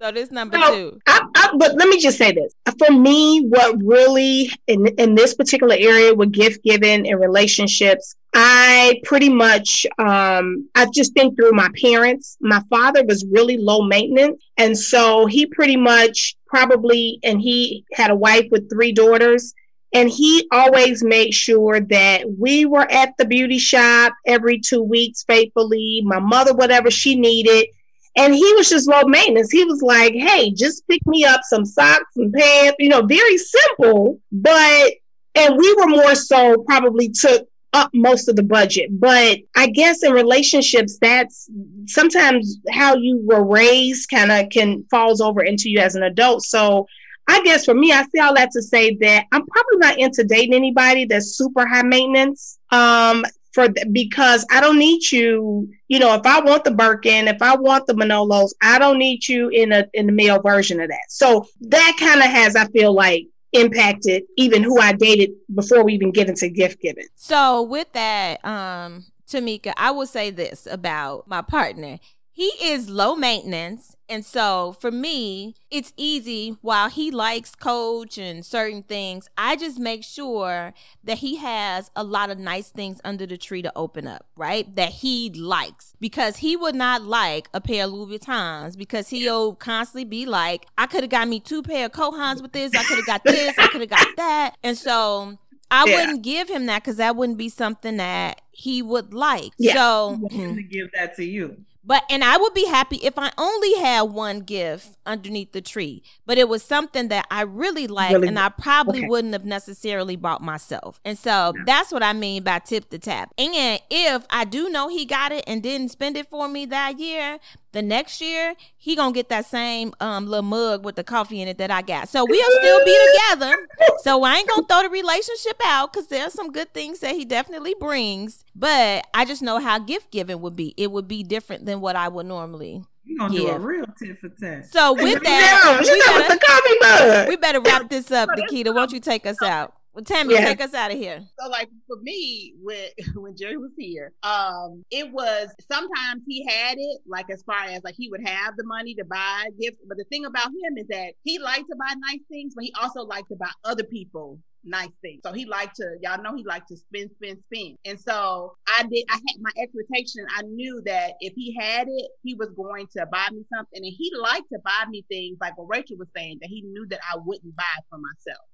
So 0.00 0.10
this 0.10 0.30
number 0.30 0.58
So, 0.58 0.74
two. 0.74 1.00
I, 1.06 1.26
I, 1.36 1.50
but 1.56 1.76
let 1.76 1.88
me 1.88 2.00
just 2.00 2.18
say 2.18 2.32
this. 2.32 2.52
For 2.78 2.92
me, 2.92 3.46
what 3.46 3.76
really 3.82 4.50
in 4.66 4.86
in 4.98 5.14
this 5.14 5.34
particular 5.34 5.76
area 5.78 6.14
with 6.14 6.32
gift 6.32 6.64
giving 6.64 7.08
and 7.08 7.20
relationships, 7.20 8.16
I 8.34 9.00
pretty 9.04 9.28
much 9.28 9.86
um 9.98 10.68
I've 10.74 10.92
just 10.92 11.14
been 11.14 11.34
through 11.34 11.52
my 11.52 11.68
parents. 11.80 12.36
My 12.40 12.62
father 12.70 13.04
was 13.04 13.24
really 13.30 13.56
low 13.56 13.82
maintenance, 13.82 14.42
and 14.56 14.76
so 14.76 15.26
he 15.26 15.46
pretty 15.46 15.76
much 15.76 16.34
probably 16.46 17.18
and 17.22 17.40
he 17.40 17.84
had 17.92 18.10
a 18.10 18.16
wife 18.16 18.46
with 18.50 18.68
three 18.70 18.92
daughters. 18.92 19.54
And 19.94 20.10
he 20.10 20.46
always 20.52 21.02
made 21.04 21.32
sure 21.32 21.80
that 21.80 22.24
we 22.38 22.66
were 22.66 22.90
at 22.90 23.14
the 23.16 23.24
beauty 23.24 23.58
shop 23.58 24.12
every 24.26 24.58
two 24.58 24.82
weeks 24.82 25.24
faithfully. 25.26 26.02
My 26.04 26.18
mother, 26.18 26.52
whatever 26.52 26.90
she 26.90 27.14
needed, 27.14 27.68
and 28.16 28.34
he 28.34 28.52
was 28.54 28.68
just 28.68 28.88
low 28.88 29.02
maintenance. 29.04 29.50
He 29.50 29.64
was 29.64 29.82
like, 29.82 30.14
hey, 30.14 30.52
just 30.52 30.86
pick 30.88 31.00
me 31.06 31.24
up 31.24 31.40
some 31.44 31.64
socks 31.64 32.16
and 32.16 32.32
pants, 32.32 32.76
you 32.78 32.88
know, 32.88 33.02
very 33.02 33.38
simple. 33.38 34.20
But, 34.30 34.92
and 35.34 35.56
we 35.56 35.74
were 35.74 35.88
more 35.88 36.14
so 36.14 36.58
probably 36.66 37.08
took 37.08 37.48
up 37.72 37.90
most 37.92 38.28
of 38.28 38.36
the 38.36 38.42
budget. 38.42 38.88
But 39.00 39.38
I 39.56 39.66
guess 39.66 40.04
in 40.04 40.12
relationships, 40.12 40.96
that's 41.00 41.50
sometimes 41.86 42.58
how 42.70 42.94
you 42.94 43.20
were 43.24 43.44
raised 43.44 44.08
kind 44.10 44.30
of 44.30 44.48
can 44.50 44.84
falls 44.90 45.20
over 45.20 45.42
into 45.42 45.68
you 45.68 45.80
as 45.80 45.96
an 45.96 46.04
adult. 46.04 46.44
So 46.44 46.86
I 47.28 47.42
guess 47.42 47.64
for 47.64 47.74
me, 47.74 47.92
I 47.92 48.02
say 48.04 48.20
all 48.20 48.34
that 48.34 48.50
to 48.52 48.62
say 48.62 48.96
that 48.96 49.26
I'm 49.32 49.46
probably 49.46 49.78
not 49.78 49.98
into 49.98 50.24
dating 50.24 50.54
anybody 50.54 51.04
that's 51.04 51.36
super 51.36 51.66
high 51.66 51.82
maintenance. 51.82 52.58
Um, 52.70 53.24
for 53.54 53.68
th- 53.68 53.86
because 53.92 54.44
I 54.50 54.60
don't 54.60 54.78
need 54.78 55.10
you. 55.10 55.70
You 55.88 56.00
know, 56.00 56.12
if 56.14 56.26
I 56.26 56.40
want 56.40 56.64
the 56.64 56.72
Birkin, 56.72 57.28
if 57.28 57.40
I 57.40 57.54
want 57.54 57.86
the 57.86 57.94
Manolos, 57.94 58.50
I 58.60 58.78
don't 58.78 58.98
need 58.98 59.26
you 59.28 59.48
in 59.48 59.72
a 59.72 59.86
in 59.94 60.06
the 60.06 60.12
male 60.12 60.42
version 60.42 60.80
of 60.80 60.88
that. 60.88 61.04
So 61.08 61.46
that 61.60 61.96
kind 61.98 62.20
of 62.20 62.26
has, 62.26 62.56
I 62.56 62.66
feel 62.66 62.92
like, 62.92 63.26
impacted 63.52 64.24
even 64.36 64.62
who 64.62 64.80
I 64.80 64.92
dated 64.92 65.30
before 65.54 65.84
we 65.84 65.94
even 65.94 66.10
get 66.10 66.28
into 66.28 66.48
gift 66.48 66.80
giving. 66.80 67.06
So 67.14 67.62
with 67.62 67.92
that, 67.92 68.44
um, 68.44 69.04
Tamika, 69.30 69.72
I 69.76 69.92
will 69.92 70.06
say 70.06 70.30
this 70.30 70.66
about 70.70 71.28
my 71.28 71.40
partner. 71.40 72.00
He 72.36 72.50
is 72.60 72.90
low 72.90 73.14
maintenance. 73.14 73.94
And 74.08 74.26
so 74.26 74.76
for 74.80 74.90
me, 74.90 75.54
it's 75.70 75.92
easy 75.96 76.58
while 76.62 76.90
he 76.90 77.12
likes 77.12 77.54
coach 77.54 78.18
and 78.18 78.44
certain 78.44 78.82
things, 78.82 79.28
I 79.38 79.54
just 79.54 79.78
make 79.78 80.02
sure 80.02 80.74
that 81.04 81.18
he 81.18 81.36
has 81.36 81.92
a 81.94 82.02
lot 82.02 82.30
of 82.30 82.38
nice 82.40 82.70
things 82.70 83.00
under 83.04 83.24
the 83.24 83.38
tree 83.38 83.62
to 83.62 83.72
open 83.76 84.08
up, 84.08 84.26
right? 84.36 84.74
That 84.74 84.90
he 84.90 85.30
likes. 85.30 85.94
Because 86.00 86.38
he 86.38 86.56
would 86.56 86.74
not 86.74 87.02
like 87.02 87.48
a 87.54 87.60
pair 87.60 87.84
of 87.84 87.92
Louis 87.92 88.18
Vuittons 88.18 88.76
because 88.76 89.08
he'll 89.10 89.54
constantly 89.54 90.04
be 90.04 90.26
like, 90.26 90.66
I 90.76 90.86
could 90.86 91.04
have 91.04 91.10
got 91.10 91.28
me 91.28 91.38
two 91.38 91.62
pair 91.62 91.86
of 91.86 91.92
Cole 91.92 92.12
Haans 92.14 92.42
with 92.42 92.52
this, 92.52 92.74
I 92.74 92.82
could 92.82 92.98
have 92.98 93.06
got 93.06 93.22
this, 93.28 93.56
I 93.58 93.68
could 93.68 93.80
have 93.80 93.90
got 93.90 94.08
that. 94.16 94.56
And 94.64 94.76
so 94.76 95.38
I 95.70 95.86
Yeah. 95.88 95.94
wouldn't 95.94 96.22
give 96.22 96.48
him 96.50 96.66
that 96.66 96.82
because 96.82 96.96
that 96.96 97.14
wouldn't 97.14 97.38
be 97.38 97.48
something 97.48 97.96
that 97.98 98.40
he 98.50 98.82
would 98.82 99.14
like. 99.14 99.52
Yeah. 99.56 99.74
So 99.74 100.18
Want 100.20 100.32
him 100.32 100.56
to 100.56 100.62
give 100.64 100.90
that 100.94 101.14
to 101.16 101.24
you. 101.24 101.64
But 101.84 102.02
and 102.10 102.24
I 102.24 102.36
would 102.36 102.54
be 102.54 102.66
happy 102.66 102.96
if 102.96 103.14
I 103.18 103.30
only 103.36 103.74
had 103.74 104.02
one 104.02 104.40
gift 104.40 104.96
underneath 105.06 105.52
the 105.52 105.60
tree, 105.60 106.02
but 106.26 106.38
it 106.38 106.48
was 106.48 106.62
something 106.62 107.08
that 107.08 107.26
I 107.30 107.42
really 107.42 107.86
liked 107.86 108.14
Really- 108.14 108.28
and 108.28 108.38
I 108.38 108.48
probably 108.48 109.00
okay. 109.00 109.08
wouldn't 109.08 109.32
have 109.34 109.44
necessarily 109.44 110.16
bought 110.16 110.42
myself. 110.42 111.00
And 111.04 111.18
so 111.18 111.52
that's 111.66 111.92
what 111.92 112.02
I 112.02 112.12
mean 112.12 112.42
by 112.42 112.58
tip 112.60 112.90
the 112.90 112.98
tap. 112.98 113.32
And 113.38 113.80
if 113.90 114.24
I 114.30 114.44
do 114.44 114.68
know 114.70 114.88
he 114.88 115.04
got 115.04 115.32
it 115.32 115.44
and 115.46 115.62
didn't 115.62 115.90
spend 115.90 116.16
it 116.16 116.28
for 116.28 116.48
me 116.48 116.66
that 116.66 116.98
year, 116.98 117.38
the 117.74 117.82
next 117.82 118.20
year 118.20 118.54
he 118.76 118.96
gonna 118.96 119.12
get 119.12 119.28
that 119.28 119.44
same 119.44 119.92
um 120.00 120.26
little 120.26 120.42
mug 120.42 120.84
with 120.84 120.96
the 120.96 121.04
coffee 121.04 121.42
in 121.42 121.48
it 121.48 121.58
that 121.58 121.70
I 121.70 121.82
got. 121.82 122.08
So 122.08 122.24
we'll 122.24 122.50
still 122.58 122.84
be 122.84 122.98
together. 123.12 123.68
So 124.02 124.22
I 124.22 124.36
ain't 124.36 124.48
gonna 124.48 124.66
throw 124.66 124.82
the 124.82 124.88
relationship 124.88 125.60
out 125.64 125.92
because 125.92 126.08
there's 126.08 126.32
some 126.32 126.50
good 126.52 126.72
things 126.72 127.00
that 127.00 127.14
he 127.14 127.24
definitely 127.24 127.74
brings. 127.78 128.44
But 128.54 129.06
I 129.12 129.24
just 129.26 129.42
know 129.42 129.58
how 129.58 129.78
gift 129.78 130.10
giving 130.10 130.40
would 130.40 130.56
be. 130.56 130.72
It 130.76 130.90
would 130.90 131.08
be 131.08 131.22
different 131.22 131.66
than 131.66 131.80
what 131.80 131.96
I 131.96 132.08
would 132.08 132.26
normally. 132.26 132.84
You 133.04 133.18
gonna 133.18 133.34
do 133.34 133.48
a 133.48 133.58
real 133.58 133.84
tit 133.98 134.18
for 134.18 134.30
tat. 134.30 134.66
So 134.66 134.94
with 134.94 135.22
that, 135.24 135.78
she's 135.80 135.90
we 135.90 135.98
not 135.98 136.20
better, 136.20 136.34
the 136.34 136.40
coffee 136.40 136.76
mug. 136.80 137.28
we 137.28 137.36
better 137.36 137.60
wrap 137.60 137.90
this 137.90 138.10
up, 138.10 138.30
Nikita. 138.34 138.72
Won't 138.72 138.92
you 138.92 139.00
take 139.00 139.26
us 139.26 139.42
out? 139.42 139.74
Well, 139.94 140.04
Tammy, 140.04 140.34
Yeah. 140.34 140.46
take 140.46 140.60
us 140.60 140.74
out 140.74 140.90
of 140.90 140.98
here. 140.98 141.24
So 141.38 141.48
like 141.48 141.68
for 141.86 141.96
me, 142.02 142.54
when 142.60 142.88
when 143.14 143.36
Jerry 143.36 143.56
was 143.56 143.70
here, 143.78 144.12
um, 144.24 144.82
it 144.90 145.10
was 145.12 145.48
sometimes 145.70 146.22
he 146.26 146.44
had 146.48 146.76
it, 146.78 147.00
like 147.06 147.30
as 147.30 147.42
far 147.44 147.64
as 147.64 147.82
like 147.84 147.94
he 147.96 148.08
would 148.08 148.26
have 148.26 148.56
the 148.56 148.64
money 148.64 148.94
to 148.96 149.04
buy 149.04 149.46
gifts. 149.60 149.78
But 149.86 149.96
the 149.98 150.04
thing 150.10 150.24
about 150.24 150.46
him 150.46 150.78
is 150.78 150.86
that 150.88 151.12
he 151.22 151.38
liked 151.38 151.68
to 151.70 151.76
buy 151.76 151.94
nice 152.10 152.20
things, 152.28 152.54
but 152.54 152.64
he 152.64 152.72
also 152.80 153.02
liked 153.02 153.28
to 153.28 153.36
buy 153.36 153.50
other 153.64 153.84
people 153.84 154.40
nice 154.64 154.88
things. 155.02 155.20
So 155.24 155.32
he 155.32 155.44
liked 155.44 155.76
to, 155.76 155.96
y'all 156.02 156.22
know 156.22 156.34
he 156.34 156.44
liked 156.44 156.68
to 156.68 156.76
spend, 156.76 157.10
spend, 157.16 157.38
spend. 157.52 157.76
And 157.84 158.00
so 158.00 158.56
I 158.66 158.82
did, 158.84 159.04
I 159.10 159.14
had 159.14 159.40
my 159.40 159.50
expectation. 159.58 160.24
I 160.34 160.42
knew 160.42 160.82
that 160.86 161.12
if 161.20 161.34
he 161.36 161.54
had 161.60 161.86
it, 161.88 162.10
he 162.22 162.34
was 162.34 162.48
going 162.56 162.86
to 162.96 163.06
buy 163.12 163.26
me 163.30 163.44
something. 163.54 163.76
And 163.84 163.92
he 163.96 164.10
liked 164.18 164.48
to 164.52 164.58
buy 164.64 164.88
me 164.88 165.04
things 165.10 165.36
like 165.40 165.56
what 165.58 165.68
Rachel 165.68 165.98
was 165.98 166.08
saying, 166.16 166.38
that 166.40 166.48
he 166.48 166.62
knew 166.62 166.86
that 166.88 167.00
I 167.12 167.18
wouldn't 167.18 167.54
buy 167.54 167.64
for 167.90 167.98
myself. 167.98 168.44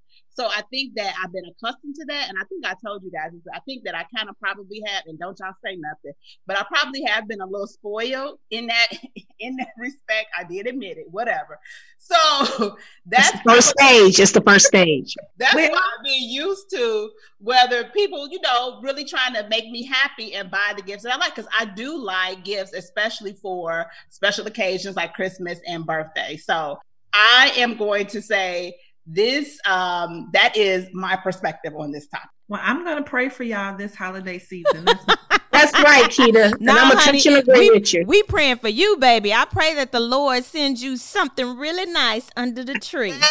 So 0.40 0.46
I 0.46 0.62
think 0.70 0.94
that 0.96 1.12
I've 1.22 1.30
been 1.34 1.44
accustomed 1.44 1.96
to 1.96 2.04
that. 2.06 2.30
And 2.30 2.38
I 2.40 2.44
think 2.44 2.64
I 2.64 2.74
told 2.82 3.02
you 3.02 3.10
guys, 3.10 3.30
I 3.52 3.58
think 3.60 3.84
that 3.84 3.94
I 3.94 4.06
kind 4.16 4.30
of 4.30 4.40
probably 4.40 4.82
have, 4.86 5.02
and 5.04 5.18
don't 5.18 5.38
y'all 5.38 5.52
say 5.62 5.76
nothing, 5.76 6.12
but 6.46 6.58
I 6.58 6.62
probably 6.62 7.02
have 7.02 7.28
been 7.28 7.42
a 7.42 7.46
little 7.46 7.66
spoiled 7.66 8.38
in 8.50 8.68
that, 8.68 8.86
in 9.38 9.56
that 9.56 9.72
respect. 9.76 10.28
I 10.38 10.44
did 10.44 10.66
admit 10.66 10.96
it, 10.96 11.04
whatever. 11.10 11.58
So 11.98 12.16
It's 12.58 12.76
that's 13.04 13.32
the 13.32 13.50
first 13.50 13.68
stage. 13.68 14.18
It's 14.18 14.32
the 14.32 14.40
first 14.40 14.64
stage. 14.64 15.14
that's 15.36 15.54
Well- 15.54 15.72
what 15.72 15.82
I've 15.98 16.04
been 16.04 16.22
used 16.22 16.70
to. 16.70 17.10
Whether 17.38 17.84
people, 17.90 18.26
you 18.30 18.40
know, 18.40 18.80
really 18.80 19.04
trying 19.04 19.34
to 19.34 19.46
make 19.50 19.68
me 19.70 19.84
happy 19.84 20.36
and 20.36 20.50
buy 20.50 20.72
the 20.74 20.80
gifts 20.80 21.02
that 21.02 21.12
I 21.12 21.16
like, 21.18 21.34
because 21.34 21.50
I 21.58 21.66
do 21.66 22.02
like 22.02 22.44
gifts, 22.46 22.72
especially 22.72 23.34
for 23.34 23.90
special 24.08 24.46
occasions 24.46 24.96
like 24.96 25.12
Christmas 25.12 25.60
and 25.66 25.84
birthday. 25.84 26.38
So 26.38 26.78
I 27.12 27.52
am 27.56 27.76
going 27.76 28.06
to 28.06 28.22
say 28.22 28.76
this. 29.12 29.58
Um, 29.66 30.28
that 30.32 30.56
is 30.56 30.86
my 30.92 31.16
perspective 31.16 31.74
on 31.76 31.90
this 31.92 32.06
topic. 32.08 32.28
Well, 32.48 32.60
I'm 32.62 32.84
gonna 32.84 33.02
pray 33.02 33.28
for 33.28 33.44
y'all 33.44 33.76
this 33.76 33.94
holiday 33.94 34.38
season. 34.38 34.84
That's 34.84 35.04
That's 35.52 35.72
right, 35.84 36.04
Keita. 36.08 36.52
And 36.52 36.60
Nah, 36.60 36.72
I'm 36.72 36.88
gonna 36.88 37.00
honey, 37.00 37.18
touch 37.18 37.26
and 37.26 37.36
agree 37.36 37.68
we, 37.68 37.78
with 37.78 37.92
you. 37.92 38.04
we 38.06 38.22
praying 38.22 38.56
for 38.56 38.68
you, 38.68 38.96
baby. 38.96 39.32
I 39.34 39.44
pray 39.44 39.74
that 39.74 39.92
the 39.92 40.00
Lord 40.00 40.42
sends 40.44 40.82
you 40.82 40.96
something 40.96 41.56
really 41.58 41.86
nice 41.86 42.30
under 42.36 42.64
the 42.64 42.74
tree. 42.74 43.14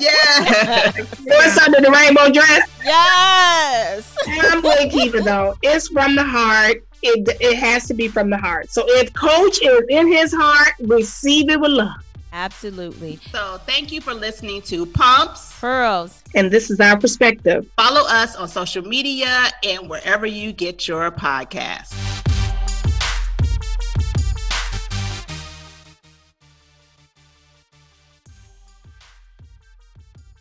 Yeah. 0.00 0.90
What's 0.90 1.56
under 1.58 1.80
the 1.80 1.90
rainbow 1.92 2.28
dress? 2.30 2.68
yes. 2.84 4.16
I'm 4.26 4.62
with 4.62 4.92
Keita 4.92 5.22
though. 5.24 5.54
It's 5.62 5.86
from 5.88 6.16
the 6.16 6.24
heart. 6.24 6.84
It 7.02 7.28
it 7.40 7.56
has 7.56 7.86
to 7.86 7.94
be 7.94 8.08
from 8.08 8.30
the 8.30 8.36
heart. 8.36 8.70
So 8.70 8.84
if 8.88 9.12
Coach 9.12 9.58
is 9.62 9.82
in 9.88 10.08
his 10.08 10.32
heart, 10.34 10.72
receive 10.80 11.50
it 11.50 11.60
with 11.60 11.70
love. 11.70 11.94
Absolutely. 12.32 13.18
so 13.30 13.60
thank 13.66 13.92
you 13.92 14.00
for 14.00 14.14
listening 14.14 14.62
to 14.62 14.86
Pumps. 14.86 15.58
Pearls. 15.60 16.22
And 16.34 16.50
this 16.50 16.70
is 16.70 16.80
our 16.80 16.98
perspective. 16.98 17.68
Follow 17.76 18.06
us 18.08 18.36
on 18.36 18.48
social 18.48 18.82
media 18.82 19.48
and 19.64 19.88
wherever 19.88 20.26
you 20.26 20.52
get 20.52 20.86
your 20.86 21.10
podcasts. 21.10 22.09